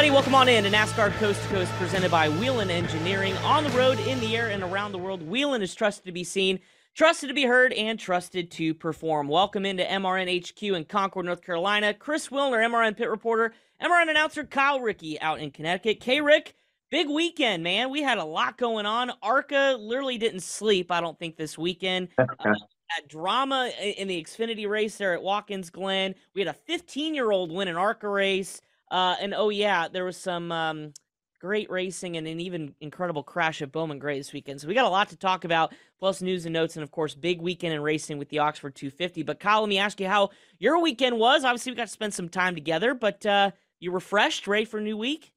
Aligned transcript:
Everybody? 0.00 0.16
Welcome 0.16 0.34
on 0.34 0.48
in 0.48 0.64
to 0.64 0.70
NASCAR 0.70 1.10
Coast 1.18 1.42
to 1.42 1.48
Coast 1.48 1.70
presented 1.72 2.10
by 2.10 2.26
Whelen 2.26 2.70
Engineering. 2.70 3.36
On 3.44 3.62
the 3.62 3.68
road, 3.76 3.98
in 3.98 4.18
the 4.20 4.34
air, 4.34 4.48
and 4.48 4.62
around 4.62 4.92
the 4.92 4.98
world, 4.98 5.20
Whelen 5.20 5.60
is 5.60 5.74
trusted 5.74 6.06
to 6.06 6.12
be 6.12 6.24
seen, 6.24 6.58
trusted 6.94 7.28
to 7.28 7.34
be 7.34 7.44
heard, 7.44 7.74
and 7.74 7.98
trusted 7.98 8.50
to 8.52 8.72
perform. 8.72 9.28
Welcome 9.28 9.66
into 9.66 9.84
MRN 9.84 10.40
HQ 10.40 10.62
in 10.62 10.86
Concord, 10.86 11.26
North 11.26 11.42
Carolina. 11.42 11.92
Chris 11.92 12.28
Wilner, 12.28 12.66
MRN 12.66 12.96
pit 12.96 13.10
reporter, 13.10 13.52
MRN 13.82 14.08
announcer 14.08 14.42
Kyle 14.42 14.80
Rickey 14.80 15.20
out 15.20 15.38
in 15.38 15.50
Connecticut. 15.50 16.00
K 16.00 16.22
Rick, 16.22 16.54
big 16.90 17.10
weekend, 17.10 17.62
man. 17.62 17.90
We 17.90 18.00
had 18.00 18.16
a 18.16 18.24
lot 18.24 18.56
going 18.56 18.86
on. 18.86 19.12
ARCA 19.22 19.76
literally 19.78 20.16
didn't 20.16 20.40
sleep, 20.40 20.90
I 20.90 21.02
don't 21.02 21.18
think, 21.18 21.36
this 21.36 21.58
weekend. 21.58 22.08
Uh, 22.18 22.54
that 22.96 23.06
drama 23.06 23.70
in 23.78 24.08
the 24.08 24.20
Xfinity 24.20 24.68
race 24.68 24.96
there 24.96 25.14
at 25.14 25.22
Watkins 25.22 25.70
Glen. 25.70 26.12
We 26.34 26.40
had 26.40 26.48
a 26.48 26.54
15 26.54 27.14
year 27.14 27.30
old 27.30 27.52
win 27.52 27.68
an 27.68 27.76
ARCA 27.76 28.08
race. 28.08 28.60
Uh, 28.90 29.16
and 29.20 29.34
oh 29.34 29.50
yeah, 29.50 29.88
there 29.88 30.04
was 30.04 30.16
some 30.16 30.50
um, 30.50 30.92
great 31.40 31.70
racing 31.70 32.16
and 32.16 32.26
an 32.26 32.40
even 32.40 32.74
incredible 32.80 33.22
crash 33.22 33.62
at 33.62 33.72
Bowman 33.72 33.98
Gray 33.98 34.18
this 34.18 34.32
weekend. 34.32 34.60
So 34.60 34.68
we 34.68 34.74
got 34.74 34.84
a 34.84 34.90
lot 34.90 35.08
to 35.08 35.16
talk 35.16 35.44
about, 35.44 35.72
plus 35.98 36.20
news 36.20 36.44
and 36.44 36.52
notes, 36.52 36.76
and 36.76 36.82
of 36.82 36.90
course, 36.90 37.14
big 37.14 37.40
weekend 37.40 37.72
in 37.72 37.80
racing 37.80 38.18
with 38.18 38.28
the 38.28 38.40
Oxford 38.40 38.74
250. 38.74 39.22
But 39.22 39.40
Kyle, 39.40 39.60
let 39.60 39.68
me 39.68 39.78
ask 39.78 40.00
you 40.00 40.06
how 40.06 40.30
your 40.58 40.80
weekend 40.82 41.18
was. 41.18 41.44
Obviously, 41.44 41.72
we 41.72 41.76
got 41.76 41.86
to 41.86 41.92
spend 41.92 42.14
some 42.14 42.28
time 42.28 42.54
together, 42.54 42.94
but 42.94 43.24
uh, 43.24 43.50
you 43.80 43.90
refreshed, 43.90 44.46
ready 44.46 44.64
for 44.66 44.78
a 44.78 44.82
new 44.82 44.96
week? 44.96 45.32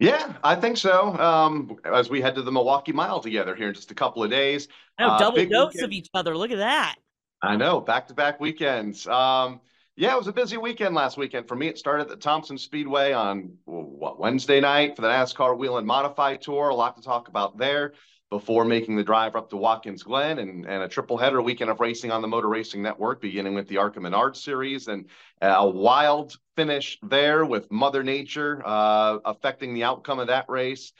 Yeah, 0.00 0.32
I 0.42 0.56
think 0.56 0.76
so. 0.76 1.16
Um, 1.18 1.76
as 1.84 2.10
we 2.10 2.20
head 2.20 2.34
to 2.34 2.42
the 2.42 2.50
Milwaukee 2.50 2.92
Mile 2.92 3.20
together 3.20 3.54
here 3.54 3.68
in 3.68 3.74
just 3.74 3.90
a 3.90 3.94
couple 3.94 4.24
of 4.24 4.30
days. 4.30 4.68
No, 4.98 5.08
uh, 5.08 5.18
double 5.18 5.46
dose 5.46 5.74
weekend. 5.74 5.84
of 5.84 5.92
each 5.92 6.08
other. 6.14 6.36
Look 6.36 6.50
at 6.50 6.58
that. 6.58 6.96
I 7.42 7.56
know, 7.56 7.80
back 7.80 8.08
to 8.08 8.14
back 8.14 8.40
weekends. 8.40 9.06
Um, 9.06 9.60
yeah, 9.96 10.12
it 10.14 10.18
was 10.18 10.26
a 10.26 10.32
busy 10.32 10.56
weekend 10.56 10.94
last 10.94 11.16
weekend 11.16 11.46
for 11.46 11.54
me. 11.54 11.68
It 11.68 11.78
started 11.78 12.04
at 12.04 12.08
the 12.08 12.16
Thompson 12.16 12.58
Speedway 12.58 13.12
on 13.12 13.56
what 13.64 14.18
Wednesday 14.18 14.60
night 14.60 14.96
for 14.96 15.02
the 15.02 15.08
NASCAR 15.08 15.56
Whelen 15.56 15.86
Modify 15.86 16.36
Tour. 16.36 16.70
A 16.70 16.74
lot 16.74 16.96
to 16.96 17.02
talk 17.02 17.28
about 17.28 17.58
there 17.58 17.92
before 18.28 18.64
making 18.64 18.96
the 18.96 19.04
drive 19.04 19.36
up 19.36 19.50
to 19.50 19.56
Watkins 19.56 20.02
Glen 20.02 20.40
and, 20.40 20.66
and 20.66 20.82
a 20.82 20.88
triple 20.88 21.16
header 21.16 21.40
weekend 21.40 21.70
of 21.70 21.78
racing 21.78 22.10
on 22.10 22.22
the 22.22 22.26
Motor 22.26 22.48
Racing 22.48 22.82
Network, 22.82 23.20
beginning 23.20 23.54
with 23.54 23.68
the 23.68 23.76
ARCA 23.76 24.00
Menard 24.00 24.36
Series 24.36 24.88
and 24.88 25.06
a 25.40 25.68
wild 25.68 26.36
finish 26.56 26.98
there 27.02 27.44
with 27.44 27.70
Mother 27.70 28.02
Nature 28.02 28.62
uh, 28.64 29.18
affecting 29.24 29.74
the 29.74 29.84
outcome 29.84 30.18
of 30.18 30.26
that 30.26 30.46
race, 30.48 30.92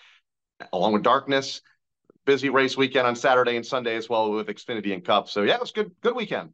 along 0.72 0.92
with 0.92 1.02
darkness. 1.02 1.62
Busy 2.26 2.48
race 2.48 2.76
weekend 2.76 3.06
on 3.08 3.16
Saturday 3.16 3.56
and 3.56 3.66
Sunday 3.66 3.96
as 3.96 4.08
well 4.08 4.30
with 4.30 4.46
Xfinity 4.46 4.94
and 4.94 5.04
Cup. 5.04 5.28
So 5.28 5.42
yeah, 5.42 5.54
it 5.54 5.60
was 5.60 5.72
good. 5.72 5.90
Good 6.00 6.14
weekend. 6.14 6.50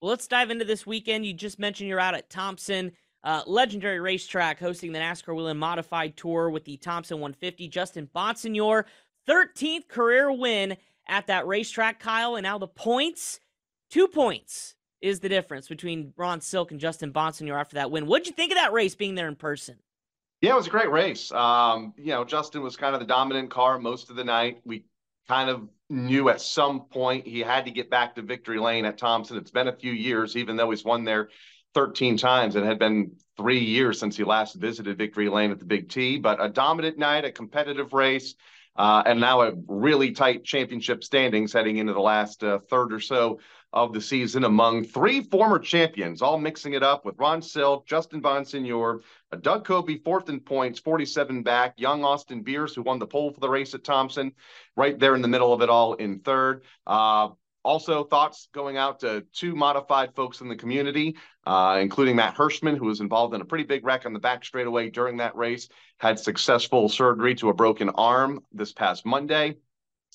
Well, 0.00 0.10
let's 0.10 0.26
dive 0.26 0.50
into 0.50 0.64
this 0.64 0.86
weekend. 0.86 1.26
You 1.26 1.32
just 1.32 1.58
mentioned 1.58 1.88
you're 1.88 2.00
out 2.00 2.14
at 2.14 2.30
Thompson, 2.30 2.92
uh, 3.22 3.42
legendary 3.46 4.00
racetrack, 4.00 4.60
hosting 4.60 4.92
the 4.92 4.98
NASCAR 4.98 5.34
Whelen 5.34 5.56
Modified 5.56 6.16
Tour 6.16 6.50
with 6.50 6.64
the 6.64 6.76
Thompson 6.76 7.20
150. 7.20 7.68
Justin 7.68 8.08
Bonsignore, 8.14 8.84
13th 9.28 9.88
career 9.88 10.30
win 10.30 10.76
at 11.08 11.26
that 11.28 11.46
racetrack, 11.46 12.00
Kyle. 12.00 12.36
And 12.36 12.44
now 12.44 12.58
the 12.58 12.68
points, 12.68 13.40
two 13.90 14.08
points 14.08 14.74
is 15.00 15.20
the 15.20 15.28
difference 15.28 15.68
between 15.68 16.12
Ron 16.16 16.40
Silk 16.40 16.70
and 16.70 16.80
Justin 16.80 17.12
Bonsignore 17.12 17.60
after 17.60 17.76
that 17.76 17.90
win. 17.90 18.06
What'd 18.06 18.26
you 18.26 18.32
think 18.32 18.52
of 18.52 18.56
that 18.56 18.72
race 18.72 18.94
being 18.94 19.14
there 19.14 19.28
in 19.28 19.36
person? 19.36 19.76
Yeah, 20.40 20.52
it 20.52 20.56
was 20.56 20.66
a 20.66 20.70
great 20.70 20.90
race. 20.90 21.32
Um, 21.32 21.94
you 21.96 22.08
know, 22.10 22.24
Justin 22.24 22.62
was 22.62 22.76
kind 22.76 22.94
of 22.94 23.00
the 23.00 23.06
dominant 23.06 23.50
car 23.50 23.78
most 23.78 24.10
of 24.10 24.16
the 24.16 24.24
night. 24.24 24.60
We 24.64 24.84
kind 25.28 25.50
of 25.50 25.68
knew 25.90 26.28
at 26.28 26.40
some 26.40 26.82
point 26.86 27.26
he 27.26 27.40
had 27.40 27.64
to 27.64 27.70
get 27.70 27.90
back 27.90 28.14
to 28.14 28.22
victory 28.22 28.58
lane 28.58 28.84
at 28.84 28.98
Thompson. 28.98 29.36
It's 29.36 29.50
been 29.50 29.68
a 29.68 29.76
few 29.76 29.92
years, 29.92 30.36
even 30.36 30.56
though 30.56 30.70
he's 30.70 30.84
won 30.84 31.04
there 31.04 31.28
13 31.74 32.16
times. 32.16 32.56
It 32.56 32.64
had 32.64 32.78
been 32.78 33.12
three 33.36 33.58
years 33.58 33.98
since 33.98 34.16
he 34.16 34.24
last 34.24 34.54
visited 34.54 34.96
victory 34.96 35.28
lane 35.28 35.50
at 35.50 35.58
the 35.58 35.64
Big 35.64 35.88
T, 35.88 36.18
but 36.18 36.42
a 36.42 36.48
dominant 36.48 36.98
night, 36.98 37.24
a 37.24 37.32
competitive 37.32 37.92
race. 37.92 38.34
Uh, 38.76 39.02
and 39.06 39.20
now 39.20 39.42
a 39.42 39.52
really 39.68 40.10
tight 40.10 40.44
championship 40.44 41.04
standings 41.04 41.52
heading 41.52 41.76
into 41.76 41.92
the 41.92 42.00
last 42.00 42.42
uh, 42.42 42.58
third 42.70 42.92
or 42.92 43.00
so 43.00 43.38
of 43.72 43.92
the 43.92 44.00
season 44.00 44.44
among 44.44 44.84
three 44.84 45.20
former 45.20 45.58
champions, 45.58 46.22
all 46.22 46.38
mixing 46.38 46.74
it 46.74 46.82
up 46.82 47.04
with 47.04 47.18
Ron 47.18 47.42
Silk, 47.42 47.86
Justin 47.86 48.22
Bonsignore, 48.22 49.00
Doug 49.42 49.66
Coby, 49.66 50.02
fourth 50.04 50.28
in 50.28 50.38
points, 50.38 50.78
47 50.78 51.42
back. 51.42 51.74
Young 51.76 52.04
Austin 52.04 52.42
Beers, 52.42 52.74
who 52.74 52.82
won 52.82 53.00
the 53.00 53.06
pole 53.06 53.32
for 53.32 53.40
the 53.40 53.48
race 53.48 53.74
at 53.74 53.82
Thompson, 53.82 54.32
right 54.76 54.96
there 54.98 55.16
in 55.16 55.22
the 55.22 55.28
middle 55.28 55.52
of 55.52 55.60
it 55.60 55.68
all 55.68 55.94
in 55.94 56.20
third. 56.20 56.62
Uh, 56.86 57.30
also, 57.64 58.04
thoughts 58.04 58.48
going 58.52 58.76
out 58.76 59.00
to 59.00 59.24
two 59.32 59.56
modified 59.56 60.14
folks 60.14 60.42
in 60.42 60.48
the 60.48 60.56
community, 60.56 61.16
uh, 61.46 61.78
including 61.80 62.14
Matt 62.14 62.36
Hirschman, 62.36 62.76
who 62.76 62.84
was 62.86 63.00
involved 63.00 63.34
in 63.34 63.40
a 63.40 63.44
pretty 63.44 63.64
big 63.64 63.84
wreck 63.84 64.04
on 64.04 64.12
the 64.12 64.18
back 64.18 64.44
straightaway 64.44 64.90
during 64.90 65.16
that 65.16 65.34
race, 65.34 65.68
had 65.98 66.18
successful 66.18 66.88
surgery 66.88 67.34
to 67.36 67.48
a 67.48 67.54
broken 67.54 67.88
arm 67.88 68.40
this 68.52 68.72
past 68.72 69.06
Monday. 69.06 69.56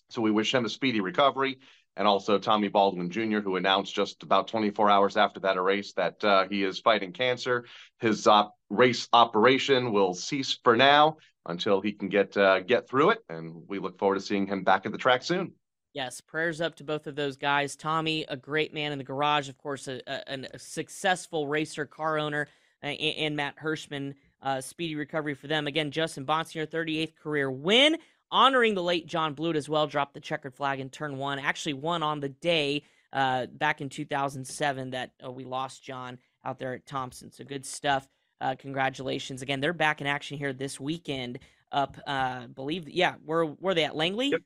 So 0.09 0.21
we 0.21 0.31
wish 0.31 0.53
him 0.53 0.65
a 0.65 0.69
speedy 0.69 1.01
recovery 1.01 1.57
and 1.95 2.07
also 2.07 2.37
Tommy 2.37 2.67
Baldwin 2.67 3.09
Jr., 3.09 3.39
who 3.39 3.57
announced 3.57 3.93
just 3.93 4.23
about 4.23 4.47
24 4.47 4.89
hours 4.89 5.17
after 5.17 5.39
that 5.41 5.61
race 5.61 5.93
that 5.93 6.23
uh, 6.23 6.47
he 6.49 6.63
is 6.63 6.79
fighting 6.79 7.11
cancer. 7.11 7.65
His 7.99 8.25
op- 8.25 8.55
race 8.69 9.09
operation 9.11 9.91
will 9.91 10.13
cease 10.13 10.57
for 10.63 10.77
now 10.77 11.17
until 11.45 11.81
he 11.81 11.91
can 11.91 12.09
get 12.09 12.37
uh, 12.37 12.61
get 12.61 12.87
through 12.87 13.09
it, 13.09 13.19
and 13.27 13.63
we 13.67 13.79
look 13.79 13.97
forward 13.97 14.15
to 14.15 14.21
seeing 14.21 14.47
him 14.47 14.63
back 14.63 14.85
at 14.85 14.91
the 14.91 14.97
track 14.97 15.23
soon. 15.23 15.53
Yes, 15.93 16.21
prayers 16.21 16.61
up 16.61 16.75
to 16.75 16.83
both 16.83 17.07
of 17.07 17.15
those 17.15 17.35
guys. 17.35 17.75
Tommy, 17.75 18.25
a 18.29 18.37
great 18.37 18.73
man 18.73 18.91
in 18.91 18.97
the 18.97 19.03
garage, 19.03 19.49
of 19.49 19.57
course, 19.57 19.87
a, 19.87 20.01
a, 20.07 20.45
a 20.53 20.59
successful 20.59 21.47
racer, 21.47 21.85
car 21.85 22.19
owner, 22.19 22.47
and, 22.81 22.99
and 22.99 23.35
Matt 23.35 23.57
Hirschman. 23.57 24.13
Uh, 24.41 24.61
speedy 24.61 24.95
recovery 24.95 25.33
for 25.33 25.47
them. 25.47 25.67
Again, 25.67 25.91
Justin 25.91 26.25
Bonsignore, 26.25 26.65
38th 26.65 27.15
career 27.17 27.51
win 27.51 27.97
honoring 28.31 28.73
the 28.73 28.83
late 28.83 29.05
John 29.05 29.33
Blewett 29.33 29.55
as 29.55 29.67
well, 29.67 29.87
dropped 29.87 30.13
the 30.13 30.19
checkered 30.19 30.53
flag 30.53 30.79
in 30.79 30.89
turn 30.89 31.17
one. 31.17 31.39
Actually, 31.39 31.73
won 31.73 32.03
on 32.03 32.19
the 32.19 32.29
day 32.29 32.83
uh, 33.11 33.47
back 33.47 33.81
in 33.81 33.89
2007 33.89 34.91
that 34.91 35.11
uh, 35.23 35.31
we 35.31 35.43
lost 35.43 35.83
John 35.83 36.19
out 36.45 36.59
there 36.59 36.73
at 36.73 36.85
Thompson. 36.85 37.31
So 37.31 37.43
good 37.43 37.65
stuff. 37.65 38.07
Uh, 38.41 38.55
congratulations 38.57 39.41
again. 39.41 39.59
They're 39.59 39.73
back 39.73 39.99
in 40.01 40.07
action 40.07 40.37
here 40.37 40.53
this 40.53 40.79
weekend. 40.79 41.39
Up, 41.71 41.97
uh, 42.07 42.47
believe, 42.47 42.89
yeah, 42.89 43.15
where 43.25 43.45
were 43.45 43.73
they 43.73 43.83
at 43.83 43.95
Langley? 43.95 44.29
Yep. 44.29 44.41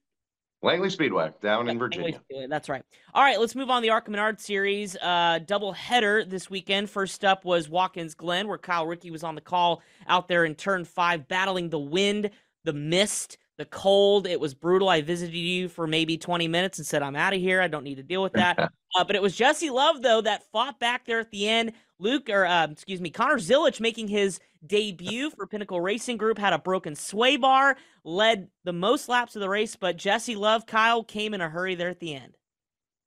Langley 0.64 0.90
Speedway 0.90 1.32
down 1.42 1.68
in 1.68 1.78
Virginia. 1.78 2.20
That's 2.48 2.70
right. 2.70 2.84
All 3.14 3.22
right, 3.22 3.40
let's 3.40 3.54
move 3.54 3.70
on 3.70 3.82
the 3.82 3.90
ARCA 3.90 4.10
Menard 4.10 4.40
series. 4.40 4.96
Uh, 4.96 5.40
double 5.46 5.74
header 5.74 6.24
this 6.24 6.50
weekend. 6.50 6.90
First 6.90 7.26
up 7.26 7.44
was 7.44 7.68
Watkins 7.68 8.16
Glen, 8.16 8.48
where 8.48 8.58
Kyle 8.58 8.88
Rickey 8.88 9.12
was 9.12 9.24
on 9.24 9.36
the 9.36 9.42
call 9.42 9.82
out 10.08 10.30
there 10.30 10.46
in 10.46 10.56
turn 10.56 10.86
five, 10.86 11.28
battling 11.28 11.70
the 11.70 11.80
wind, 11.80 12.30
the 12.64 12.72
mist, 12.72 13.38
the 13.58 13.66
cold. 13.66 14.26
It 14.26 14.40
was 14.40 14.54
brutal. 14.54 14.88
I 14.88 15.02
visited 15.02 15.36
you 15.36 15.68
for 15.68 15.86
maybe 15.86 16.18
20 16.18 16.48
minutes 16.48 16.78
and 16.78 16.88
said, 16.88 17.04
I'm 17.04 17.18
out 17.18 17.34
of 17.34 17.42
here. 17.42 17.62
I 17.62 17.68
don't 17.68 17.84
need 17.84 17.96
to 17.96 18.04
deal 18.04 18.24
with 18.24 18.34
that. 18.34 18.58
uh, 18.96 19.04
but 19.04 19.18
it 19.18 19.22
was 19.22 19.36
Jesse 19.36 19.70
Love, 19.70 20.02
though, 20.02 20.22
that 20.22 20.50
fought 20.54 20.80
back 20.80 21.06
there 21.06 21.20
at 21.20 21.30
the 21.32 21.50
end. 21.50 21.74
Luke, 22.04 22.30
or 22.30 22.46
uh, 22.46 22.68
excuse 22.70 23.00
me, 23.00 23.10
Connor 23.10 23.38
Zilisch 23.38 23.80
making 23.80 24.10
his 24.10 24.40
debut 24.66 25.30
for 25.30 25.48
Pinnacle 25.48 25.80
Racing 25.80 26.18
Group 26.18 26.38
had 26.38 26.54
a 26.54 26.60
broken 26.60 26.96
sway 26.96 27.38
bar, 27.38 27.78
led 28.04 28.50
the 28.66 28.74
most 28.74 29.08
laps 29.08 29.36
of 29.36 29.42
the 29.42 29.50
race, 29.50 29.76
but 29.76 29.98
Jesse 29.98 30.36
Love, 30.36 30.66
Kyle 30.66 31.04
came 31.04 31.34
in 31.34 31.42
a 31.42 31.50
hurry 31.50 31.76
there 31.76 31.90
at 31.90 32.00
the 32.00 32.14
end. 32.14 32.36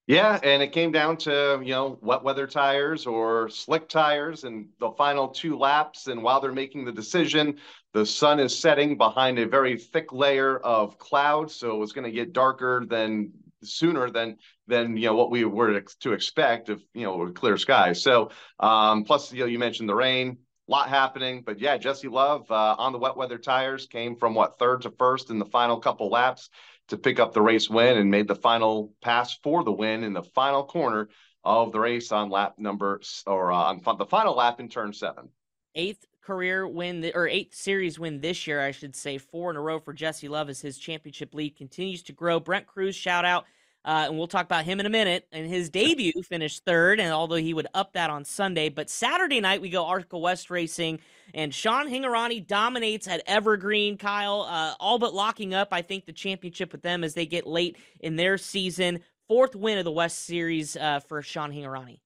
Yeah, 0.06 0.38
and 0.42 0.62
it 0.62 0.68
came 0.68 0.92
down 0.92 1.16
to, 1.18 1.60
you 1.62 1.72
know, 1.72 1.98
wet 2.00 2.22
weather 2.22 2.46
tires 2.46 3.06
or 3.06 3.48
slick 3.48 3.88
tires 3.88 4.44
and 4.44 4.68
the 4.78 4.92
final 4.92 5.26
two 5.26 5.58
laps. 5.58 6.06
And 6.06 6.22
while 6.22 6.40
they're 6.40 6.52
making 6.52 6.84
the 6.84 6.92
decision, 6.92 7.56
the 7.92 8.06
sun 8.06 8.38
is 8.38 8.56
setting 8.56 8.96
behind 8.96 9.40
a 9.40 9.46
very 9.46 9.76
thick 9.76 10.12
layer 10.12 10.58
of 10.58 10.96
clouds. 10.98 11.56
So 11.56 11.74
it 11.74 11.78
was 11.78 11.92
going 11.92 12.04
to 12.04 12.12
get 12.12 12.32
darker 12.32 12.86
than 12.88 13.32
sooner 13.64 14.08
than 14.08 14.36
than 14.66 14.96
you 14.96 15.06
know 15.06 15.14
what 15.14 15.30
we 15.30 15.44
were 15.44 15.80
to 16.00 16.12
expect 16.12 16.68
if 16.68 16.80
you 16.94 17.04
know 17.04 17.30
clear 17.32 17.56
skies. 17.56 18.02
So 18.02 18.30
um, 18.60 19.04
plus 19.04 19.32
you 19.32 19.40
know 19.40 19.46
you 19.46 19.58
mentioned 19.58 19.88
the 19.88 19.94
rain, 19.94 20.38
a 20.68 20.70
lot 20.70 20.88
happening, 20.88 21.42
but 21.44 21.60
yeah, 21.60 21.76
Jesse 21.76 22.08
Love 22.08 22.50
uh, 22.50 22.74
on 22.78 22.92
the 22.92 22.98
wet 22.98 23.16
weather 23.16 23.38
tires 23.38 23.86
came 23.86 24.16
from 24.16 24.34
what 24.34 24.58
third 24.58 24.82
to 24.82 24.90
first 24.90 25.30
in 25.30 25.38
the 25.38 25.46
final 25.46 25.78
couple 25.78 26.10
laps 26.10 26.50
to 26.88 26.96
pick 26.96 27.18
up 27.18 27.32
the 27.32 27.42
race 27.42 27.68
win 27.68 27.98
and 27.98 28.10
made 28.10 28.28
the 28.28 28.34
final 28.34 28.92
pass 29.02 29.36
for 29.42 29.64
the 29.64 29.72
win 29.72 30.04
in 30.04 30.12
the 30.12 30.22
final 30.22 30.64
corner 30.64 31.08
of 31.44 31.72
the 31.72 31.80
race 31.80 32.10
on 32.10 32.30
lap 32.30 32.54
number 32.58 33.00
or 33.26 33.52
uh, 33.52 33.56
on 33.56 33.98
the 33.98 34.06
final 34.06 34.34
lap 34.34 34.60
in 34.60 34.68
turn 34.68 34.92
seven. 34.92 35.28
Eighth 35.74 36.06
career 36.22 36.66
win 36.66 37.08
or 37.14 37.28
eighth 37.28 37.54
series 37.54 37.98
win 37.98 38.20
this 38.20 38.46
year, 38.46 38.60
I 38.60 38.72
should 38.72 38.96
say, 38.96 39.18
four 39.18 39.50
in 39.50 39.56
a 39.56 39.60
row 39.60 39.78
for 39.78 39.92
Jesse 39.92 40.28
Love 40.28 40.48
as 40.48 40.60
his 40.60 40.78
championship 40.78 41.34
lead 41.34 41.56
continues 41.56 42.02
to 42.04 42.12
grow. 42.12 42.40
Brent 42.40 42.66
Crews, 42.66 42.96
shout 42.96 43.24
out. 43.24 43.46
Uh, 43.86 44.06
and 44.08 44.18
we'll 44.18 44.26
talk 44.26 44.44
about 44.44 44.64
him 44.64 44.80
in 44.80 44.86
a 44.86 44.90
minute. 44.90 45.28
And 45.30 45.46
his 45.46 45.70
debut 45.70 46.12
finished 46.24 46.64
third, 46.64 46.98
and 46.98 47.12
although 47.12 47.36
he 47.36 47.54
would 47.54 47.68
up 47.72 47.92
that 47.92 48.10
on 48.10 48.24
Sunday, 48.24 48.68
but 48.68 48.90
Saturday 48.90 49.40
night 49.40 49.60
we 49.62 49.70
go 49.70 49.86
ARCA 49.86 50.18
West 50.18 50.50
Racing, 50.50 50.98
and 51.32 51.54
Sean 51.54 51.88
Hingorani 51.88 52.44
dominates 52.44 53.06
at 53.06 53.22
Evergreen. 53.26 53.96
Kyle, 53.96 54.42
uh, 54.42 54.74
all 54.80 54.98
but 54.98 55.14
locking 55.14 55.54
up, 55.54 55.68
I 55.70 55.82
think, 55.82 56.04
the 56.04 56.12
championship 56.12 56.72
with 56.72 56.82
them 56.82 57.04
as 57.04 57.14
they 57.14 57.26
get 57.26 57.46
late 57.46 57.76
in 58.00 58.16
their 58.16 58.38
season. 58.38 59.00
Fourth 59.28 59.54
win 59.54 59.78
of 59.78 59.84
the 59.84 59.92
West 59.92 60.24
Series 60.24 60.76
uh, 60.76 61.00
for 61.00 61.22
Sean 61.22 61.52
Hingorani. 61.52 62.00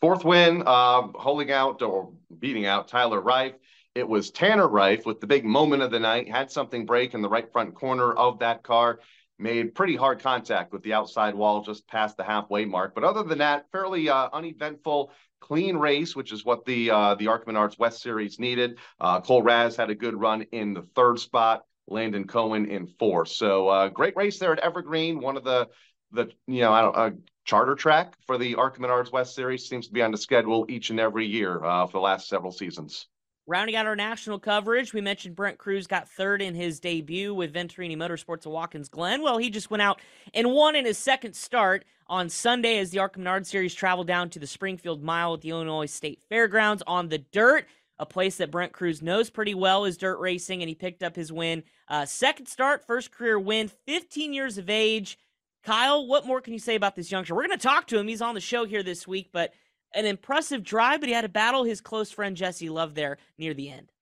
Fourth 0.00 0.24
win, 0.24 0.62
uh, 0.66 1.02
holding 1.14 1.52
out 1.52 1.82
or 1.82 2.12
beating 2.38 2.66
out 2.66 2.88
Tyler 2.88 3.20
Reif. 3.20 3.52
It 3.94 4.08
was 4.08 4.30
Tanner 4.30 4.66
Reif 4.66 5.04
with 5.04 5.20
the 5.20 5.26
big 5.26 5.44
moment 5.44 5.82
of 5.82 5.90
the 5.90 6.00
night, 6.00 6.28
had 6.28 6.50
something 6.50 6.86
break 6.86 7.12
in 7.12 7.20
the 7.20 7.28
right 7.28 7.50
front 7.52 7.74
corner 7.74 8.12
of 8.12 8.38
that 8.38 8.62
car, 8.62 9.00
made 9.42 9.74
pretty 9.74 9.96
hard 9.96 10.20
contact 10.20 10.72
with 10.72 10.82
the 10.82 10.92
outside 10.92 11.34
wall 11.34 11.62
just 11.62 11.86
past 11.88 12.16
the 12.16 12.24
halfway 12.24 12.64
mark. 12.64 12.94
But 12.94 13.04
other 13.04 13.22
than 13.22 13.38
that, 13.38 13.66
fairly 13.72 14.08
uh, 14.08 14.28
uneventful, 14.32 15.12
clean 15.40 15.76
race, 15.76 16.14
which 16.14 16.32
is 16.32 16.44
what 16.44 16.64
the 16.64 16.90
uh, 16.90 17.14
the 17.16 17.26
ARCA 17.26 17.50
Menards 17.50 17.78
West 17.78 18.00
Series 18.00 18.38
needed. 18.38 18.78
Uh, 19.00 19.20
Cole 19.20 19.42
Raz 19.42 19.76
had 19.76 19.90
a 19.90 19.94
good 19.94 20.18
run 20.18 20.42
in 20.52 20.72
the 20.74 20.82
third 20.82 21.18
spot. 21.18 21.64
Landon 21.88 22.26
Cohen 22.26 22.66
in 22.66 22.86
fourth. 22.86 23.28
So 23.28 23.68
uh, 23.68 23.88
great 23.88 24.16
race 24.16 24.38
there 24.38 24.52
at 24.52 24.60
Evergreen, 24.60 25.20
one 25.20 25.36
of 25.36 25.44
the 25.44 25.68
the 26.12 26.30
you 26.46 26.60
know 26.60 26.72
I 26.72 26.80
don't 26.80 26.96
uh, 26.96 27.10
charter 27.44 27.74
track 27.74 28.14
for 28.26 28.38
the 28.38 28.54
ARCA 28.54 28.80
Menards 28.80 29.10
West 29.10 29.34
Series 29.34 29.68
seems 29.68 29.88
to 29.88 29.92
be 29.92 30.02
on 30.02 30.12
the 30.12 30.18
schedule 30.18 30.66
each 30.68 30.90
and 30.90 31.00
every 31.00 31.26
year 31.26 31.62
uh, 31.64 31.86
for 31.86 31.94
the 31.94 32.00
last 32.00 32.28
several 32.28 32.52
seasons. 32.52 33.08
Rounding 33.52 33.76
out 33.76 33.84
our 33.84 33.94
national 33.94 34.38
coverage, 34.38 34.94
we 34.94 35.02
mentioned 35.02 35.36
Brent 35.36 35.58
Crews 35.58 35.86
got 35.86 36.08
third 36.08 36.40
in 36.40 36.54
his 36.54 36.80
debut 36.80 37.34
with 37.34 37.52
Venturini 37.52 37.98
Motorsports 37.98 38.46
of 38.46 38.52
Watkins 38.52 38.88
Glen. 38.88 39.22
Well, 39.22 39.36
he 39.36 39.50
just 39.50 39.70
went 39.70 39.82
out 39.82 40.00
and 40.32 40.52
won 40.52 40.74
in 40.74 40.86
his 40.86 40.96
second 40.96 41.36
start 41.36 41.84
on 42.06 42.30
Sunday 42.30 42.78
as 42.78 42.88
the 42.88 42.98
ARCA 43.00 43.18
Menard 43.18 43.46
Series 43.46 43.74
traveled 43.74 44.06
down 44.06 44.30
to 44.30 44.38
the 44.38 44.46
Springfield 44.46 45.02
Mile 45.02 45.34
at 45.34 45.42
the 45.42 45.50
Illinois 45.50 45.84
State 45.84 46.22
Fairgrounds 46.30 46.82
on 46.86 47.10
the 47.10 47.18
dirt, 47.18 47.66
a 47.98 48.06
place 48.06 48.38
that 48.38 48.50
Brent 48.50 48.72
Crews 48.72 49.02
knows 49.02 49.28
pretty 49.28 49.54
well 49.54 49.84
is 49.84 49.98
dirt 49.98 50.18
racing, 50.18 50.62
and 50.62 50.70
he 50.70 50.74
picked 50.74 51.02
up 51.02 51.14
his 51.14 51.30
win. 51.30 51.62
Uh, 51.88 52.06
second 52.06 52.46
start, 52.46 52.86
first 52.86 53.12
career 53.12 53.38
win, 53.38 53.68
15 53.68 54.32
years 54.32 54.56
of 54.56 54.70
age. 54.70 55.18
Kyle, 55.62 56.06
what 56.06 56.24
more 56.24 56.40
can 56.40 56.54
you 56.54 56.58
say 56.58 56.74
about 56.74 56.96
this 56.96 57.12
youngster? 57.12 57.34
We're 57.34 57.46
going 57.46 57.58
to 57.58 57.62
talk 57.62 57.86
to 57.88 57.98
him. 57.98 58.08
He's 58.08 58.22
on 58.22 58.34
the 58.34 58.40
show 58.40 58.64
here 58.64 58.82
this 58.82 59.06
week, 59.06 59.28
but 59.30 59.52
an 59.94 60.06
impressive 60.06 60.62
drive, 60.62 61.00
but 61.00 61.08
he 61.08 61.14
had 61.14 61.22
to 61.22 61.28
battle 61.28 61.64
his 61.64 61.80
close 61.80 62.10
friend 62.10 62.36
Jesse 62.36 62.68
Love 62.68 62.94
there 62.94 63.18
near 63.38 63.54
the 63.54 63.70
end. 63.70 63.92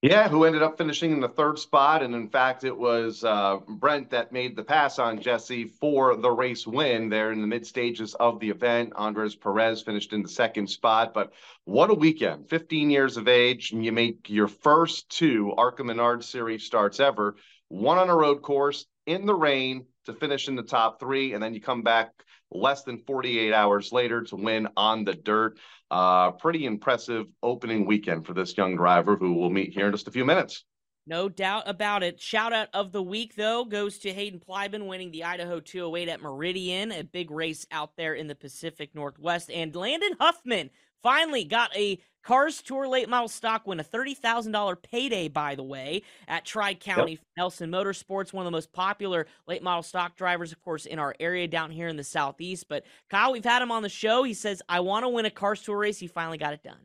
Yeah, 0.00 0.28
who 0.28 0.44
ended 0.44 0.62
up 0.62 0.78
finishing 0.78 1.10
in 1.10 1.18
the 1.18 1.28
third 1.28 1.58
spot. 1.58 2.04
And 2.04 2.14
in 2.14 2.28
fact, 2.28 2.62
it 2.62 2.76
was 2.76 3.24
uh, 3.24 3.56
Brent 3.66 4.10
that 4.10 4.30
made 4.30 4.54
the 4.54 4.62
pass 4.62 5.00
on 5.00 5.20
Jesse 5.20 5.64
for 5.64 6.14
the 6.14 6.30
race 6.30 6.68
win 6.68 7.08
there 7.08 7.32
in 7.32 7.40
the 7.40 7.48
mid 7.48 7.66
stages 7.66 8.14
of 8.14 8.38
the 8.38 8.48
event. 8.48 8.92
Andres 8.94 9.34
Perez 9.34 9.82
finished 9.82 10.12
in 10.12 10.22
the 10.22 10.28
second 10.28 10.70
spot. 10.70 11.12
But 11.12 11.32
what 11.64 11.90
a 11.90 11.94
weekend 11.94 12.48
15 12.48 12.90
years 12.90 13.16
of 13.16 13.26
age, 13.26 13.72
and 13.72 13.84
you 13.84 13.90
make 13.90 14.30
your 14.30 14.46
first 14.46 15.08
two 15.08 15.52
ARCA 15.58 15.82
Menard 15.82 16.22
Series 16.22 16.62
starts 16.62 17.00
ever, 17.00 17.34
one 17.66 17.98
on 17.98 18.08
a 18.08 18.14
road 18.14 18.40
course 18.40 18.86
in 19.06 19.26
the 19.26 19.34
rain 19.34 19.84
to 20.04 20.12
finish 20.12 20.46
in 20.46 20.54
the 20.54 20.62
top 20.62 21.00
three, 21.00 21.32
and 21.32 21.42
then 21.42 21.54
you 21.54 21.60
come 21.60 21.82
back 21.82 22.12
less 22.50 22.82
than 22.82 22.98
48 22.98 23.52
hours 23.52 23.92
later 23.92 24.22
to 24.22 24.36
win 24.36 24.68
on 24.76 25.04
the 25.04 25.14
dirt. 25.14 25.58
Uh, 25.90 26.32
pretty 26.32 26.66
impressive 26.66 27.26
opening 27.42 27.86
weekend 27.86 28.26
for 28.26 28.34
this 28.34 28.56
young 28.56 28.76
driver 28.76 29.16
who 29.16 29.34
we'll 29.34 29.50
meet 29.50 29.72
here 29.72 29.86
in 29.86 29.92
just 29.92 30.08
a 30.08 30.12
few 30.12 30.24
minutes. 30.24 30.64
No 31.06 31.30
doubt 31.30 31.62
about 31.66 32.02
it. 32.02 32.20
Shout 32.20 32.52
out 32.52 32.68
of 32.74 32.92
the 32.92 33.02
week, 33.02 33.34
though, 33.34 33.64
goes 33.64 33.98
to 34.00 34.12
Hayden 34.12 34.40
Plybon 34.40 34.86
winning 34.86 35.10
the 35.10 35.24
Idaho 35.24 35.58
208 35.58 36.06
at 36.10 36.20
Meridian, 36.20 36.92
a 36.92 37.02
big 37.02 37.30
race 37.30 37.66
out 37.70 37.96
there 37.96 38.12
in 38.12 38.26
the 38.26 38.34
Pacific 38.34 38.94
Northwest. 38.94 39.50
And 39.50 39.74
Landon 39.74 40.16
Huffman 40.20 40.68
finally 41.02 41.44
got 41.44 41.74
a 41.76 41.98
Cars 42.22 42.60
Tour 42.60 42.86
late 42.86 43.08
model 43.08 43.28
stock 43.28 43.66
win, 43.66 43.80
a 43.80 43.84
$30,000 43.84 44.82
payday, 44.82 45.28
by 45.28 45.54
the 45.54 45.62
way, 45.62 46.02
at 46.26 46.44
Tri 46.44 46.74
County. 46.74 47.12
Yep. 47.12 47.20
Nelson 47.38 47.70
Motorsports, 47.70 48.32
one 48.32 48.42
of 48.42 48.44
the 48.44 48.54
most 48.54 48.70
popular 48.72 49.26
late 49.46 49.62
model 49.62 49.82
stock 49.82 50.14
drivers, 50.14 50.52
of 50.52 50.60
course, 50.60 50.84
in 50.84 50.98
our 50.98 51.14
area 51.20 51.48
down 51.48 51.70
here 51.70 51.88
in 51.88 51.96
the 51.96 52.04
Southeast. 52.04 52.66
But 52.68 52.84
Kyle, 53.08 53.32
we've 53.32 53.44
had 53.44 53.62
him 53.62 53.70
on 53.70 53.82
the 53.82 53.88
show. 53.88 54.24
He 54.24 54.34
says, 54.34 54.60
I 54.68 54.80
want 54.80 55.04
to 55.04 55.08
win 55.08 55.24
a 55.24 55.30
Cars 55.30 55.62
Tour 55.62 55.78
race. 55.78 55.98
He 55.98 56.06
finally 56.06 56.36
got 56.36 56.52
it 56.52 56.62
done. 56.62 56.80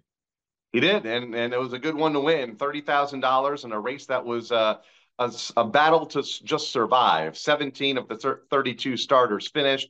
He 0.71 0.79
did, 0.79 1.05
and, 1.05 1.35
and 1.35 1.53
it 1.53 1.59
was 1.59 1.73
a 1.73 1.79
good 1.79 1.95
one 1.95 2.13
to 2.13 2.19
win 2.19 2.55
$30,000 2.55 3.65
in 3.65 3.71
a 3.71 3.79
race 3.79 4.05
that 4.05 4.25
was 4.25 4.51
uh, 4.51 4.77
a, 5.19 5.31
a 5.57 5.65
battle 5.65 6.05
to 6.07 6.23
just 6.23 6.71
survive. 6.71 7.37
17 7.37 7.97
of 7.97 8.07
the 8.07 8.39
32 8.49 8.97
starters 8.97 9.49
finished. 9.49 9.89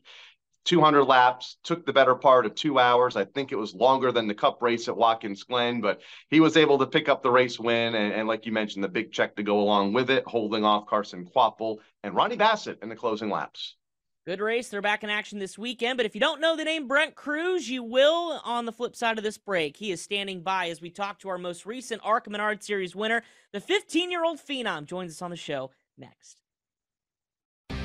200 0.66 1.04
laps, 1.04 1.58
took 1.64 1.86
the 1.86 1.94
better 1.94 2.16
part 2.16 2.46
of 2.46 2.56
two 2.56 2.80
hours. 2.80 3.16
I 3.16 3.26
think 3.26 3.52
it 3.52 3.58
was 3.58 3.74
longer 3.74 4.12
than 4.12 4.28
the 4.28 4.34
cup 4.34 4.62
race 4.62 4.88
at 4.88 4.96
Watkins 4.96 5.44
Glen, 5.44 5.82
but 5.82 6.02
he 6.30 6.40
was 6.40 6.58
able 6.58 6.78
to 6.80 6.88
pick 6.88 7.10
up 7.10 7.22
the 7.22 7.32
race 7.32 7.60
win. 7.60 7.96
And, 7.96 8.14
and 8.14 8.28
like 8.28 8.46
you 8.46 8.52
mentioned, 8.52 8.84
the 8.84 8.90
big 8.90 9.12
check 9.12 9.36
to 9.36 9.44
go 9.44 9.60
along 9.60 9.94
with 9.94 10.10
it, 10.10 10.24
holding 10.26 10.64
off 10.64 10.88
Carson 10.88 11.26
Kvapil 11.26 11.78
and 12.04 12.16
Ronnie 12.16 12.38
Bassett 12.38 12.80
in 12.82 12.90
the 12.90 12.96
closing 12.96 13.30
laps. 13.30 13.76
Good 14.26 14.40
race. 14.40 14.70
They're 14.70 14.82
back 14.82 15.04
in 15.04 15.10
action 15.10 15.38
this 15.38 15.58
weekend. 15.58 15.98
But 15.98 16.06
if 16.06 16.16
you 16.16 16.22
don't 16.22 16.40
know 16.40 16.56
the 16.56 16.64
name 16.64 16.88
Brent 16.88 17.14
Crews, 17.14 17.70
you 17.70 17.84
will 17.84 18.40
on 18.46 18.66
the 18.66 18.72
flip 18.72 18.96
side 18.96 19.18
of 19.18 19.24
this 19.24 19.38
break. 19.38 19.76
He 19.76 19.92
is 19.92 20.02
standing 20.02 20.44
by 20.44 20.70
as 20.70 20.80
we 20.80 20.90
talk 20.90 21.20
to 21.20 21.30
our 21.30 21.38
most 21.38 21.66
recent 21.66 22.02
ARCA 22.06 22.30
Menard 22.30 22.64
Series 22.64 22.96
winner. 22.96 23.24
The 23.52 23.60
15 23.60 24.10
year 24.10 24.24
old 24.24 24.40
Phenom 24.40 24.86
joins 24.86 25.12
us 25.12 25.22
on 25.22 25.30
the 25.30 25.36
show 25.36 25.72
next. 25.98 26.43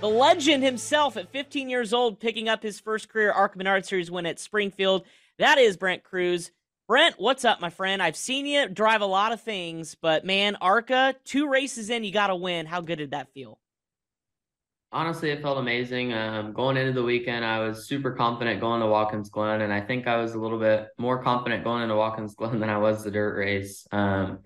The 0.00 0.08
legend 0.08 0.62
himself 0.62 1.16
at 1.16 1.30
15 1.30 1.70
years 1.70 1.92
old 1.92 2.20
picking 2.20 2.48
up 2.48 2.62
his 2.62 2.80
first 2.80 3.08
career 3.08 3.32
ARCA 3.32 3.56
Menard 3.56 3.86
Series 3.86 4.10
win 4.10 4.26
at 4.26 4.38
Springfield. 4.38 5.04
That 5.38 5.58
is 5.58 5.76
Brent 5.76 6.02
Crews. 6.02 6.50
Brent, 6.86 7.14
what's 7.18 7.46
up, 7.46 7.60
my 7.60 7.70
friend? 7.70 8.02
I've 8.02 8.16
seen 8.16 8.44
you 8.44 8.68
drive 8.68 9.00
a 9.00 9.06
lot 9.06 9.32
of 9.32 9.40
things, 9.40 9.94
but 9.94 10.26
man, 10.26 10.56
ARCA, 10.60 11.14
two 11.24 11.48
races 11.48 11.88
in, 11.88 12.04
you 12.04 12.12
got 12.12 12.26
to 12.26 12.36
win. 12.36 12.66
How 12.66 12.82
good 12.82 12.96
did 12.96 13.12
that 13.12 13.32
feel? 13.32 13.58
Honestly, 14.92 15.30
it 15.30 15.40
felt 15.40 15.58
amazing. 15.58 16.12
Um, 16.12 16.52
going 16.52 16.76
into 16.76 16.92
the 16.92 17.02
weekend, 17.02 17.44
I 17.44 17.60
was 17.66 17.88
super 17.88 18.12
confident 18.12 18.60
going 18.60 18.80
to 18.80 18.86
Watkins 18.86 19.30
Glen, 19.30 19.62
and 19.62 19.72
I 19.72 19.80
think 19.80 20.06
I 20.06 20.18
was 20.18 20.34
a 20.34 20.38
little 20.38 20.58
bit 20.58 20.88
more 20.98 21.22
confident 21.22 21.64
going 21.64 21.82
into 21.82 21.96
Watkins 21.96 22.34
Glen 22.34 22.60
than 22.60 22.68
I 22.68 22.78
was 22.78 23.02
the 23.02 23.10
dirt 23.10 23.36
race. 23.38 23.88
Um, 23.90 24.40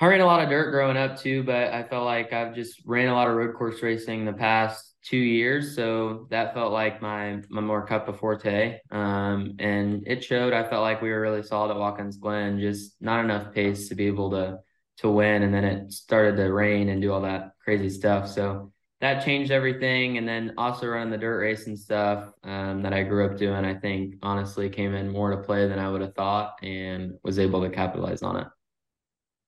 I 0.00 0.06
ran 0.06 0.20
a 0.20 0.26
lot 0.26 0.42
of 0.42 0.48
dirt 0.48 0.70
growing 0.70 0.96
up 0.96 1.18
too, 1.18 1.44
but 1.44 1.72
I 1.72 1.84
felt 1.84 2.04
like 2.04 2.32
I've 2.32 2.54
just 2.54 2.82
ran 2.84 3.08
a 3.08 3.14
lot 3.14 3.28
of 3.28 3.34
road 3.34 3.54
course 3.54 3.82
racing 3.82 4.24
the 4.24 4.32
past 4.32 4.96
two 5.04 5.16
years. 5.16 5.76
So 5.76 6.26
that 6.30 6.54
felt 6.54 6.72
like 6.72 7.02
my 7.02 7.40
my 7.48 7.60
more 7.60 7.86
cup 7.86 8.08
of 8.08 8.18
forte. 8.18 8.80
Um, 8.90 9.54
and 9.58 10.02
it 10.06 10.24
showed. 10.24 10.52
I 10.52 10.68
felt 10.68 10.82
like 10.82 11.02
we 11.02 11.10
were 11.10 11.20
really 11.20 11.42
solid 11.42 11.70
at 11.70 11.76
Watkins 11.76 12.16
Glen, 12.16 12.60
just 12.60 12.96
not 13.00 13.24
enough 13.24 13.52
pace 13.52 13.88
to 13.88 13.94
be 13.94 14.06
able 14.06 14.30
to 14.30 14.58
to 14.98 15.10
win. 15.10 15.42
And 15.42 15.54
then 15.54 15.64
it 15.64 15.92
started 15.92 16.36
to 16.36 16.52
rain 16.52 16.88
and 16.88 17.00
do 17.00 17.12
all 17.12 17.22
that 17.22 17.52
crazy 17.62 17.90
stuff. 17.90 18.28
So 18.28 18.72
that 19.00 19.24
changed 19.24 19.50
everything. 19.50 20.18
And 20.18 20.28
then 20.28 20.54
also 20.58 20.86
running 20.86 21.10
the 21.10 21.18
dirt 21.18 21.38
race 21.38 21.66
and 21.66 21.78
stuff 21.78 22.30
um, 22.44 22.82
that 22.82 22.92
I 22.92 23.02
grew 23.02 23.26
up 23.26 23.36
doing, 23.36 23.64
I 23.64 23.74
think 23.74 24.16
honestly 24.22 24.68
came 24.68 24.94
in 24.94 25.08
more 25.10 25.30
to 25.30 25.38
play 25.38 25.66
than 25.66 25.78
I 25.78 25.90
would 25.90 26.02
have 26.02 26.14
thought 26.14 26.54
and 26.62 27.14
was 27.24 27.38
able 27.38 27.62
to 27.62 27.70
capitalize 27.70 28.22
on 28.22 28.36
it. 28.36 28.46